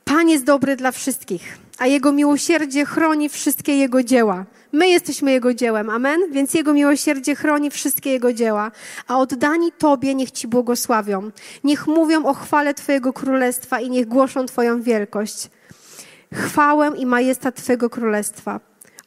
Pan 0.05 0.29
jest 0.29 0.43
dobry 0.43 0.75
dla 0.75 0.91
wszystkich, 0.91 1.57
a 1.77 1.87
Jego 1.87 2.11
miłosierdzie 2.11 2.85
chroni 2.85 3.29
wszystkie 3.29 3.77
Jego 3.77 4.03
dzieła. 4.03 4.45
My 4.75 4.89
jesteśmy 4.89 5.31
Jego 5.31 5.53
dziełem, 5.53 5.89
amen? 5.89 6.21
Więc 6.31 6.53
Jego 6.53 6.73
miłosierdzie 6.73 7.35
chroni 7.35 7.71
wszystkie 7.71 8.11
Jego 8.11 8.33
dzieła. 8.33 8.71
A 9.07 9.17
oddani 9.19 9.71
Tobie 9.71 10.15
niech 10.15 10.31
Ci 10.31 10.47
błogosławią. 10.47 11.31
Niech 11.63 11.87
mówią 11.87 12.25
o 12.25 12.33
chwale 12.33 12.73
Twojego 12.73 13.13
królestwa 13.13 13.79
i 13.79 13.89
niech 13.89 14.07
głoszą 14.07 14.45
Twoją 14.45 14.81
wielkość. 14.81 15.49
Chwałę 16.33 16.91
i 16.97 17.05
majestat 17.05 17.55
Twojego 17.55 17.89
królestwa. 17.89 18.59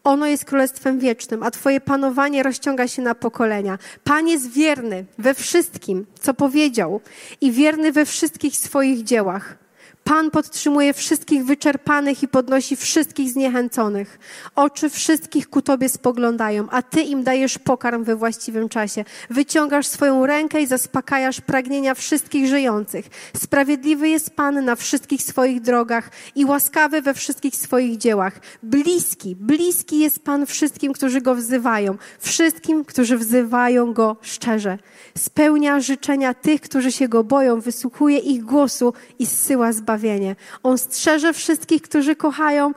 Ono 0.04 0.26
jest 0.26 0.44
królestwem 0.44 0.98
wiecznym, 0.98 1.42
a 1.42 1.50
Twoje 1.50 1.80
panowanie 1.80 2.42
rozciąga 2.42 2.88
się 2.88 3.02
na 3.02 3.14
pokolenia. 3.14 3.78
Pan 4.04 4.28
jest 4.28 4.50
wierny 4.50 5.04
we 5.18 5.34
wszystkim, 5.34 6.06
co 6.20 6.34
powiedział, 6.34 7.00
i 7.40 7.52
wierny 7.52 7.92
we 7.92 8.06
wszystkich 8.06 8.56
swoich 8.56 9.04
dziełach. 9.04 9.67
Pan 10.08 10.30
podtrzymuje 10.30 10.92
wszystkich 10.92 11.44
wyczerpanych 11.44 12.22
i 12.22 12.28
podnosi 12.28 12.76
wszystkich 12.76 13.30
zniechęconych. 13.30 14.18
Oczy 14.54 14.90
wszystkich 14.90 15.50
ku 15.50 15.62
Tobie 15.62 15.88
spoglądają, 15.88 16.66
a 16.70 16.82
Ty 16.82 17.00
im 17.00 17.22
dajesz 17.22 17.58
pokarm 17.58 18.04
we 18.04 18.16
właściwym 18.16 18.68
czasie. 18.68 19.04
Wyciągasz 19.30 19.86
swoją 19.86 20.26
rękę 20.26 20.62
i 20.62 20.66
zaspokajasz 20.66 21.40
pragnienia 21.40 21.94
wszystkich 21.94 22.46
żyjących. 22.46 23.06
Sprawiedliwy 23.36 24.08
jest 24.08 24.30
Pan 24.30 24.64
na 24.64 24.76
wszystkich 24.76 25.22
swoich 25.22 25.60
drogach 25.60 26.10
i 26.34 26.44
łaskawy 26.44 27.02
we 27.02 27.14
wszystkich 27.14 27.56
swoich 27.56 27.96
dziełach. 27.96 28.40
Bliski, 28.62 29.36
bliski 29.36 29.98
jest 29.98 30.24
Pan 30.24 30.46
wszystkim, 30.46 30.92
którzy 30.92 31.20
Go 31.20 31.34
wzywają, 31.34 31.96
wszystkim, 32.18 32.84
którzy 32.84 33.18
wzywają 33.18 33.92
Go 33.92 34.16
szczerze. 34.22 34.78
Spełnia 35.18 35.80
życzenia 35.80 36.34
tych, 36.34 36.60
którzy 36.60 36.92
się 36.92 37.08
Go 37.08 37.24
boją, 37.24 37.60
wysłuchuje 37.60 38.18
ich 38.18 38.44
głosu 38.44 38.92
i 39.18 39.26
zsyła 39.26 39.72
zbawienie 39.72 39.97
zbawienie. 39.98 40.36
On 40.62 40.78
strzeże 40.78 41.32
wszystkich, 41.32 41.82
którzy 41.82 42.16
kochają. 42.16 42.72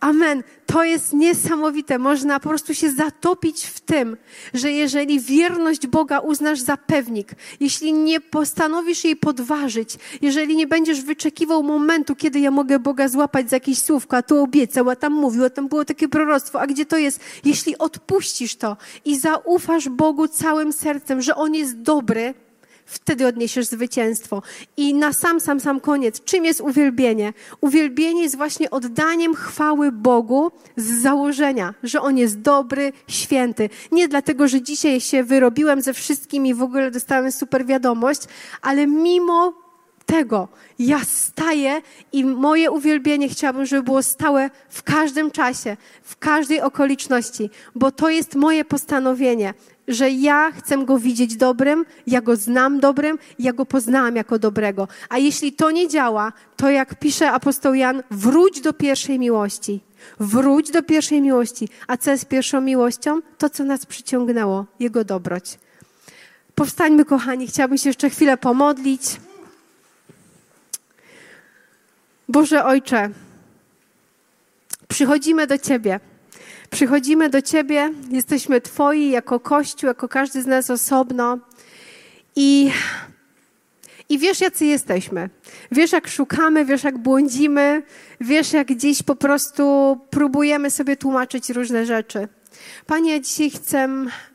Amen. 0.00 0.42
To 0.66 0.84
jest 0.84 1.12
niesamowite. 1.12 1.98
Można 1.98 2.40
po 2.40 2.48
prostu 2.48 2.74
się 2.74 2.90
zatopić 2.90 3.66
w 3.66 3.80
tym, 3.80 4.16
że 4.54 4.72
jeżeli 4.72 5.20
wierność 5.20 5.86
Boga 5.86 6.18
uznasz 6.18 6.60
za 6.60 6.76
pewnik, 6.76 7.32
jeśli 7.60 7.92
nie 7.92 8.20
postanowisz 8.20 9.04
jej 9.04 9.16
podważyć, 9.16 9.96
jeżeli 10.22 10.56
nie 10.56 10.66
będziesz 10.66 11.02
wyczekiwał 11.02 11.62
momentu, 11.62 12.16
kiedy 12.16 12.40
ja 12.40 12.50
mogę 12.50 12.78
Boga 12.78 13.08
złapać 13.08 13.50
za 13.50 13.56
jakieś 13.56 13.78
słówko, 13.78 14.16
a 14.16 14.22
tu 14.22 14.42
obiecał, 14.42 14.90
a 14.90 14.96
tam 14.96 15.12
mówił, 15.12 15.44
a 15.44 15.50
tam 15.50 15.68
było 15.68 15.84
takie 15.84 16.08
proroctwo, 16.08 16.60
a 16.60 16.66
gdzie 16.66 16.86
to 16.86 16.98
jest? 16.98 17.20
Jeśli 17.44 17.78
odpuścisz 17.78 18.56
to 18.56 18.76
i 19.04 19.18
zaufasz 19.18 19.88
Bogu 19.88 20.28
całym 20.28 20.72
sercem, 20.72 21.22
że 21.22 21.34
On 21.34 21.54
jest 21.54 21.80
dobry, 21.80 22.34
wtedy 22.86 23.26
odniesiesz 23.26 23.66
zwycięstwo. 23.66 24.42
I 24.76 24.94
na 24.94 25.12
sam, 25.12 25.40
sam, 25.40 25.60
sam 25.60 25.80
koniec, 25.80 26.24
czym 26.24 26.44
jest 26.44 26.60
uwielbienie? 26.60 27.32
Uwielbienie 27.60 28.22
jest 28.22 28.36
właśnie 28.36 28.70
oddaniem 28.70 29.34
chwały 29.34 29.92
Bogu 29.92 30.50
z 30.76 31.02
założenia, 31.02 31.74
że 31.82 32.00
On 32.00 32.18
jest 32.18 32.40
dobry, 32.40 32.92
święty. 33.08 33.70
Nie 33.92 34.08
dlatego, 34.08 34.48
że 34.48 34.62
dzisiaj 34.62 35.00
się 35.00 35.24
wyrobiłem 35.24 35.82
ze 35.82 35.92
wszystkim 35.92 36.46
i 36.46 36.54
w 36.54 36.62
ogóle 36.62 36.90
dostałem 36.90 37.32
super 37.32 37.66
wiadomość, 37.66 38.20
ale 38.62 38.86
mimo 38.86 39.64
tego 40.06 40.48
ja 40.78 41.00
staję 41.04 41.82
i 42.12 42.24
moje 42.24 42.70
uwielbienie 42.70 43.28
chciałabym, 43.28 43.66
żeby 43.66 43.82
było 43.82 44.02
stałe 44.02 44.50
w 44.68 44.82
każdym 44.82 45.30
czasie, 45.30 45.76
w 46.02 46.16
każdej 46.16 46.60
okoliczności, 46.60 47.50
bo 47.74 47.92
to 47.92 48.10
jest 48.10 48.34
moje 48.34 48.64
postanowienie 48.64 49.54
że 49.88 50.10
ja 50.10 50.52
chcę 50.52 50.84
go 50.84 50.98
widzieć 50.98 51.36
dobrym, 51.36 51.84
ja 52.06 52.20
go 52.20 52.36
znam 52.36 52.80
dobrym, 52.80 53.18
ja 53.38 53.52
go 53.52 53.66
poznałam 53.66 54.16
jako 54.16 54.38
dobrego. 54.38 54.88
A 55.08 55.18
jeśli 55.18 55.52
to 55.52 55.70
nie 55.70 55.88
działa, 55.88 56.32
to 56.56 56.70
jak 56.70 56.98
pisze 56.98 57.30
apostoł 57.30 57.74
Jan, 57.74 58.02
wróć 58.10 58.60
do 58.60 58.72
pierwszej 58.72 59.18
miłości. 59.18 59.80
Wróć 60.20 60.70
do 60.70 60.82
pierwszej 60.82 61.20
miłości. 61.20 61.68
A 61.86 61.96
co 61.96 62.10
jest 62.10 62.28
pierwszą 62.28 62.60
miłością? 62.60 63.20
To, 63.38 63.50
co 63.50 63.64
nas 63.64 63.86
przyciągnęło, 63.86 64.66
Jego 64.80 65.04
dobroć. 65.04 65.58
Powstańmy, 66.54 67.04
kochani, 67.04 67.46
chciałabym 67.46 67.78
się 67.78 67.88
jeszcze 67.88 68.10
chwilę 68.10 68.36
pomodlić. 68.36 69.20
Boże 72.28 72.64
Ojcze, 72.64 73.10
przychodzimy 74.88 75.46
do 75.46 75.58
Ciebie. 75.58 76.00
Przychodzimy 76.74 77.28
do 77.28 77.42
Ciebie, 77.42 77.90
jesteśmy 78.10 78.60
Twoi 78.60 79.10
jako 79.10 79.40
Kościół, 79.40 79.88
jako 79.88 80.08
każdy 80.08 80.42
z 80.42 80.46
nas 80.46 80.70
osobno 80.70 81.38
i, 82.36 82.70
i 84.08 84.18
wiesz, 84.18 84.40
jacy 84.40 84.66
jesteśmy. 84.66 85.30
Wiesz, 85.72 85.92
jak 85.92 86.08
szukamy, 86.08 86.64
wiesz, 86.64 86.84
jak 86.84 86.98
błądzimy, 86.98 87.82
wiesz, 88.20 88.52
jak 88.52 88.66
gdzieś 88.66 89.02
po 89.02 89.16
prostu 89.16 89.96
próbujemy 90.10 90.70
sobie 90.70 90.96
tłumaczyć 90.96 91.50
różne 91.50 91.86
rzeczy. 91.86 92.28
Panie, 92.86 93.12
ja 93.12 93.20
dzisiaj 93.20 93.50
chcę 93.50 93.88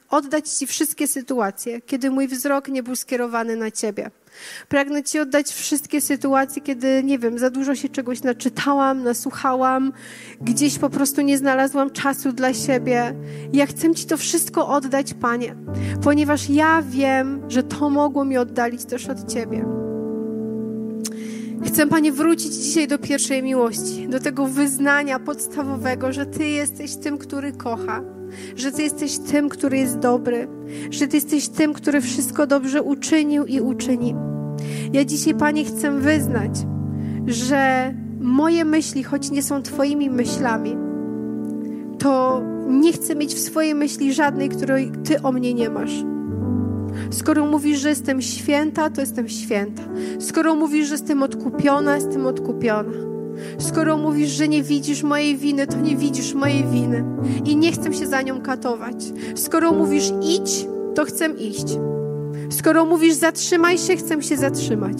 oddać 0.10 0.50
Ci 0.50 0.68
wszystkie 0.68 1.08
sytuacje, 1.08 1.82
kiedy 1.82 2.12
mój 2.12 2.28
wzrok 2.28 2.68
nie 2.68 2.84
był 2.84 2.96
skierowany 2.96 3.56
na 3.56 3.72
Ciebie. 3.72 4.12
Pragnę 4.68 5.04
Ci 5.04 5.20
oddać 5.20 5.48
wszystkie 5.52 6.02
sytuacje, 6.02 6.62
kiedy, 6.62 7.04
nie 7.04 7.20
wiem, 7.20 7.40
za 7.40 7.50
dużo 7.50 7.76
się 7.76 7.90
czegoś 7.90 8.24
naczytałam, 8.24 9.04
nasłuchałam, 9.04 9.94
gdzieś 10.42 10.80
po 10.80 10.90
prostu 10.90 11.22
nie 11.22 11.38
znalazłam 11.38 11.92
czasu 11.92 12.32
dla 12.32 12.54
siebie. 12.54 13.16
Ja 13.54 13.66
chcę 13.66 13.96
Ci 13.96 14.06
to 14.06 14.18
wszystko 14.18 14.68
oddać, 14.68 15.14
Panie, 15.14 15.56
ponieważ 16.04 16.50
ja 16.50 16.84
wiem, 16.90 17.42
że 17.48 17.64
to 17.64 17.90
mogło 17.90 18.26
mi 18.26 18.38
oddalić 18.38 18.86
też 18.86 19.10
od 19.10 19.34
Ciebie. 19.34 19.89
Chcę, 21.66 21.88
Panie, 21.88 22.12
wrócić 22.12 22.54
dzisiaj 22.54 22.88
do 22.88 22.98
pierwszej 22.98 23.44
miłości, 23.44 24.08
do 24.08 24.20
tego 24.20 24.46
wyznania 24.46 25.20
podstawowego, 25.20 26.14
że 26.14 26.26
Ty 26.26 26.50
jesteś 26.50 26.96
tym, 26.96 27.18
który 27.18 27.52
kocha, 27.52 28.02
że 28.56 28.72
Ty 28.72 28.84
jesteś 28.84 29.18
tym, 29.18 29.50
który 29.50 29.78
jest 29.78 30.00
dobry, 30.00 30.48
że 30.90 31.08
Ty 31.08 31.18
jesteś 31.18 31.50
tym, 31.50 31.74
który 31.74 32.02
wszystko 32.02 32.48
dobrze 32.48 32.82
uczynił 32.82 33.46
i 33.46 33.62
uczyni. 33.62 34.16
Ja 34.94 35.06
dzisiaj, 35.06 35.36
Panie, 35.36 35.66
chcę 35.66 35.92
wyznać, 35.92 36.52
że 37.28 37.94
moje 38.20 38.66
myśli, 38.66 39.04
choć 39.04 39.32
nie 39.32 39.44
są 39.44 39.62
Twoimi 39.62 40.10
myślami, 40.10 40.78
to 42.00 42.42
nie 42.68 42.94
chcę 42.94 43.16
mieć 43.16 43.34
w 43.34 43.40
swojej 43.40 43.76
myśli 43.76 44.14
żadnej, 44.14 44.50
której 44.50 44.92
Ty 45.04 45.22
o 45.22 45.32
mnie 45.32 45.54
nie 45.54 45.70
masz. 45.70 46.04
Skoro 47.10 47.46
mówisz, 47.46 47.80
że 47.80 47.90
jestem 47.90 48.22
święta, 48.22 48.90
to 48.90 49.02
jestem 49.02 49.30
święta. 49.30 49.84
Skoro 50.20 50.56
mówisz, 50.56 50.88
że 50.88 50.94
jestem 50.94 51.24
odkupiona, 51.24 51.96
jestem 51.96 52.26
odkupiona. 52.26 52.92
Skoro 53.58 53.98
mówisz, 53.98 54.30
że 54.30 54.48
nie 54.48 54.64
widzisz 54.64 55.04
mojej 55.04 55.38
winy, 55.38 55.68
to 55.68 55.78
nie 55.78 55.96
widzisz 55.96 56.34
mojej 56.34 56.64
winy. 56.64 57.04
I 57.46 57.56
nie 57.56 57.72
chcę 57.72 57.94
się 57.94 58.08
za 58.08 58.22
nią 58.22 58.42
katować. 58.42 59.14
Skoro 59.36 59.72
mówisz 59.72 60.12
idź, 60.22 60.68
to 60.96 61.06
chcę 61.06 61.28
iść. 61.28 61.66
Skoro 62.50 62.86
mówisz 62.86 63.14
zatrzymaj 63.14 63.78
się, 63.78 63.96
chcę 63.96 64.24
się 64.24 64.38
zatrzymać. 64.38 64.98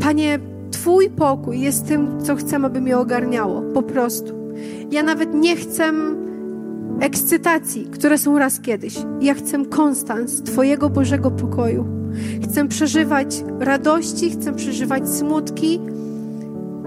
Panie, 0.00 0.38
Twój 0.70 1.10
pokój 1.10 1.60
jest 1.60 1.88
tym, 1.88 2.24
co 2.24 2.36
chcę, 2.36 2.56
aby 2.56 2.80
mnie 2.80 2.98
ogarniało. 2.98 3.62
Po 3.62 3.82
prostu. 3.82 4.34
Ja 4.90 5.02
nawet 5.02 5.34
nie 5.34 5.56
chcę 5.56 5.92
ekscytacji, 7.00 7.84
które 7.84 8.18
są 8.18 8.38
raz 8.38 8.60
kiedyś. 8.60 8.98
Ja 9.20 9.34
chcę 9.34 9.64
konstans 9.66 10.42
Twojego 10.42 10.90
Bożego 10.90 11.30
pokoju. 11.30 11.86
Chcę 12.44 12.68
przeżywać 12.68 13.44
radości, 13.60 14.30
chcę 14.30 14.52
przeżywać 14.52 15.08
smutki, 15.08 15.80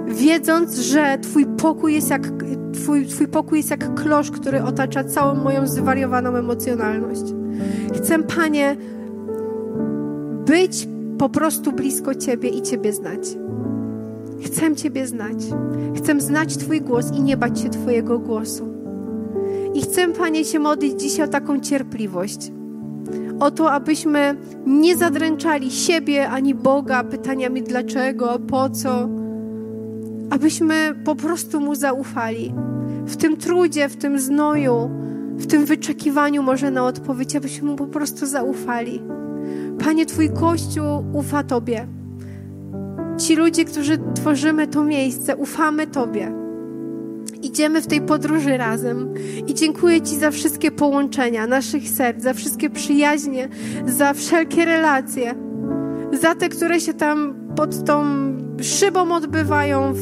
wiedząc, 0.07 0.79
że 0.79 1.17
Twój 1.21 1.45
pokój 1.45 1.93
jest 1.93 2.09
jak, 2.09 2.27
twój, 2.73 3.05
twój 3.05 3.27
pokój 3.27 3.57
jest 3.57 3.69
jak 3.69 3.93
klosz, 3.93 4.31
który 4.31 4.63
otacza 4.63 5.03
całą 5.03 5.35
moją 5.35 5.67
zwariowaną 5.67 6.35
emocjonalność. 6.35 7.23
Chcę, 7.95 8.23
Panie, 8.23 8.77
być 10.45 10.87
po 11.17 11.29
prostu 11.29 11.71
blisko 11.71 12.15
Ciebie 12.15 12.49
i 12.49 12.61
Ciebie 12.61 12.93
znać. 12.93 13.37
Chcę 14.45 14.75
Ciebie 14.75 15.07
znać. 15.07 15.37
Chcę 15.95 16.21
znać 16.21 16.57
Twój 16.57 16.81
głos 16.81 17.11
i 17.17 17.21
nie 17.21 17.37
bać 17.37 17.59
się 17.59 17.69
Twojego 17.69 18.19
głosu. 18.19 18.70
I 19.73 19.81
chcę, 19.81 20.07
Panie, 20.07 20.45
się 20.45 20.59
modlić 20.59 21.01
dzisiaj 21.01 21.25
o 21.25 21.29
taką 21.29 21.59
cierpliwość. 21.59 22.51
O 23.39 23.51
to, 23.51 23.71
abyśmy 23.71 24.35
nie 24.65 24.97
zadręczali 24.97 25.71
siebie 25.71 26.29
ani 26.29 26.55
Boga 26.55 27.03
pytaniami 27.03 27.63
dlaczego, 27.63 28.39
po 28.39 28.69
co. 28.69 29.09
Abyśmy 30.29 30.95
po 31.05 31.15
prostu 31.15 31.59
Mu 31.59 31.75
zaufali. 31.75 32.53
W 33.05 33.17
tym 33.17 33.37
trudzie, 33.37 33.89
w 33.89 33.95
tym 33.95 34.19
znoju, 34.19 34.89
w 35.35 35.47
tym 35.47 35.65
wyczekiwaniu 35.65 36.43
może 36.43 36.71
na 36.71 36.85
odpowiedź, 36.85 37.35
abyśmy 37.35 37.69
Mu 37.69 37.75
po 37.75 37.87
prostu 37.87 38.25
zaufali. 38.25 39.01
Panie, 39.83 40.05
Twój 40.05 40.29
Kościół 40.29 41.03
ufa 41.13 41.43
Tobie. 41.43 41.87
Ci 43.17 43.35
ludzie, 43.35 43.65
którzy 43.65 43.97
tworzymy 44.15 44.67
to 44.67 44.83
miejsce, 44.83 45.35
ufamy 45.35 45.87
Tobie. 45.87 46.40
Idziemy 47.51 47.81
w 47.81 47.87
tej 47.87 48.01
podróży 48.01 48.57
razem. 48.57 49.13
I 49.47 49.53
dziękuję 49.53 50.01
Ci 50.01 50.15
za 50.15 50.31
wszystkie 50.31 50.71
połączenia 50.71 51.47
naszych 51.47 51.89
serc, 51.89 52.23
za 52.23 52.33
wszystkie 52.33 52.69
przyjaźnie, 52.69 53.49
za 53.85 54.13
wszelkie 54.13 54.65
relacje, 54.65 55.35
za 56.21 56.35
te, 56.35 56.49
które 56.49 56.79
się 56.79 56.93
tam 56.93 57.35
pod 57.55 57.85
tą 57.85 58.03
szybą 58.61 59.15
odbywają 59.15 59.93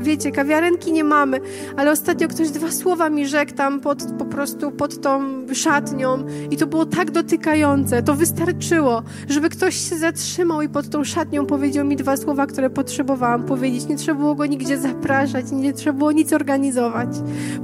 wiecie, 0.00 0.30
kawiarenki 0.30 0.92
nie 0.92 1.04
mamy, 1.04 1.40
ale 1.76 1.90
ostatnio 1.90 2.28
ktoś 2.28 2.50
dwa 2.50 2.70
słowa 2.70 3.10
mi 3.10 3.26
rzekł 3.26 3.52
tam 3.52 3.80
pod, 3.80 3.98
po 4.18 4.24
prostu 4.24 4.70
pod 4.70 5.00
tą 5.00 5.20
szatnią 5.54 6.26
i 6.50 6.56
to 6.56 6.66
było 6.66 6.86
tak 6.86 7.10
dotykające, 7.10 8.02
to 8.02 8.14
wystarczyło, 8.14 9.02
żeby 9.28 9.48
ktoś 9.48 9.88
się 9.88 9.96
zatrzymał 9.96 10.62
i 10.62 10.68
pod 10.68 10.88
tą 10.88 11.04
szatnią 11.04 11.46
powiedział 11.46 11.86
mi 11.86 11.96
dwa 11.96 12.16
słowa, 12.16 12.46
które 12.46 12.70
potrzebowałam 12.70 13.44
powiedzieć. 13.44 13.86
Nie 13.88 13.96
trzeba 13.96 14.20
było 14.20 14.34
go 14.34 14.46
nigdzie 14.46 14.78
zapraszać, 14.78 15.46
nie 15.52 15.72
trzeba 15.72 15.98
było 15.98 16.12
nic 16.12 16.32
organizować. 16.32 17.08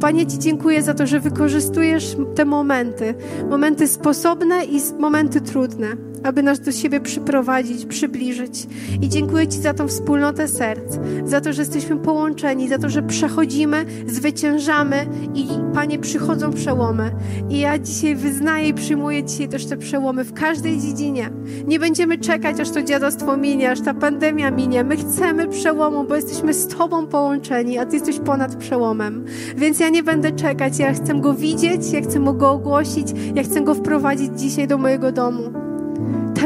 Panie, 0.01 0.27
Ci 0.27 0.39
dziękuję 0.39 0.83
za 0.83 0.95
to, 0.95 1.07
że 1.07 1.21
wykorzystujesz 1.21 2.17
te 2.35 2.45
momenty, 2.45 3.15
momenty 3.51 3.89
sposobne 3.89 4.65
i 4.65 4.81
momenty 4.99 5.41
trudne 5.41 6.06
aby 6.23 6.43
nas 6.43 6.61
do 6.61 6.73
siebie 6.73 7.01
przyprowadzić, 7.01 7.87
przybliżyć. 7.87 8.67
I 9.03 9.09
dziękuję 9.09 9.49
Ci 9.49 9.59
za 9.59 9.75
tą 9.75 9.89
wspólnotę 9.89 10.49
serc, 10.49 10.99
za 11.25 11.41
to, 11.41 11.53
że 11.53 11.63
jesteśmy 11.63 11.97
połączeni, 11.97 12.69
za 12.69 12.79
to, 12.79 12.89
że 12.89 13.03
przechodzimy, 13.03 13.85
zwyciężamy 14.07 15.07
i 15.35 15.47
Panie 15.75 15.99
przychodzą 15.99 16.53
przełomy. 16.53 17.11
I 17.51 17.59
ja 17.59 17.79
dzisiaj 17.79 18.17
wyznaję 18.17 18.69
i 18.69 18.75
przyjmuję 18.75 19.25
dzisiaj 19.25 19.49
też 19.49 19.67
te 19.67 19.77
przełomy 19.77 20.25
w 20.25 20.33
każdej 20.33 20.81
dziedzinie. 20.81 21.31
Nie 21.67 21.79
będziemy 21.79 22.19
czekać, 22.19 22.61
aż 22.61 22.71
to 22.71 22.83
dziadostwo 22.83 23.37
minie, 23.37 23.71
aż 23.71 23.81
ta 23.81 23.95
pandemia 23.95 24.51
minie. 24.51 24.85
My 24.85 24.97
chcemy 24.97 25.49
przełomu, 25.49 26.05
bo 26.05 26.17
jesteśmy 26.17 26.55
z 26.55 26.67
Tobą 26.69 27.07
połączeni, 27.07 27.79
a 27.79 27.87
Ty 27.87 27.97
jesteś 27.97 28.19
ponad 28.19 28.57
przełomem. 28.57 29.25
Więc 29.57 29.81
ja 29.81 29.89
nie 29.89 30.03
będę 30.03 30.33
czekać, 30.33 30.79
ja 30.79 30.93
chcę 30.93 31.15
go 31.15 31.35
widzieć, 31.35 31.93
ja 31.93 32.01
chcę 32.01 32.21
go 32.21 32.51
ogłosić, 32.51 33.09
ja 33.35 33.43
chcę 33.43 33.61
go 33.61 33.75
wprowadzić 33.75 34.41
dzisiaj 34.41 34.69
do 34.69 34.79
mojego 34.79 35.13
domu 35.13 35.66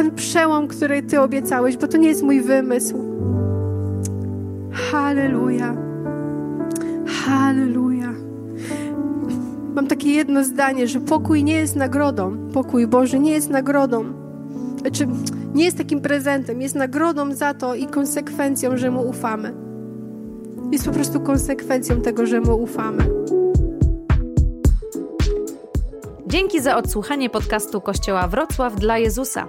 ten 0.00 0.14
przełom, 0.14 0.68
który 0.68 1.02
Ty 1.02 1.20
obiecałeś, 1.20 1.76
bo 1.76 1.88
to 1.88 1.96
nie 1.96 2.08
jest 2.08 2.22
mój 2.22 2.40
wymysł. 2.40 2.96
Halleluja. 4.72 5.76
Halleluja. 7.06 8.14
Mam 9.74 9.86
takie 9.86 10.10
jedno 10.10 10.44
zdanie, 10.44 10.88
że 10.88 11.00
pokój 11.00 11.44
nie 11.44 11.54
jest 11.54 11.76
nagrodą. 11.76 12.36
Pokój 12.52 12.86
Boży 12.86 13.18
nie 13.18 13.32
jest 13.32 13.50
nagrodą. 13.50 14.04
Znaczy, 14.80 15.06
nie 15.54 15.64
jest 15.64 15.78
takim 15.78 16.00
prezentem, 16.00 16.62
jest 16.62 16.74
nagrodą 16.74 17.34
za 17.34 17.54
to 17.54 17.74
i 17.74 17.86
konsekwencją, 17.86 18.76
że 18.76 18.90
Mu 18.90 19.08
ufamy. 19.08 19.54
Jest 20.72 20.84
po 20.84 20.92
prostu 20.92 21.20
konsekwencją 21.20 22.00
tego, 22.00 22.26
że 22.26 22.40
Mu 22.40 22.62
ufamy. 22.62 23.10
Dzięki 26.26 26.60
za 26.60 26.76
odsłuchanie 26.76 27.30
podcastu 27.30 27.80
Kościoła 27.80 28.28
Wrocław 28.28 28.76
dla 28.76 28.98
Jezusa. 28.98 29.48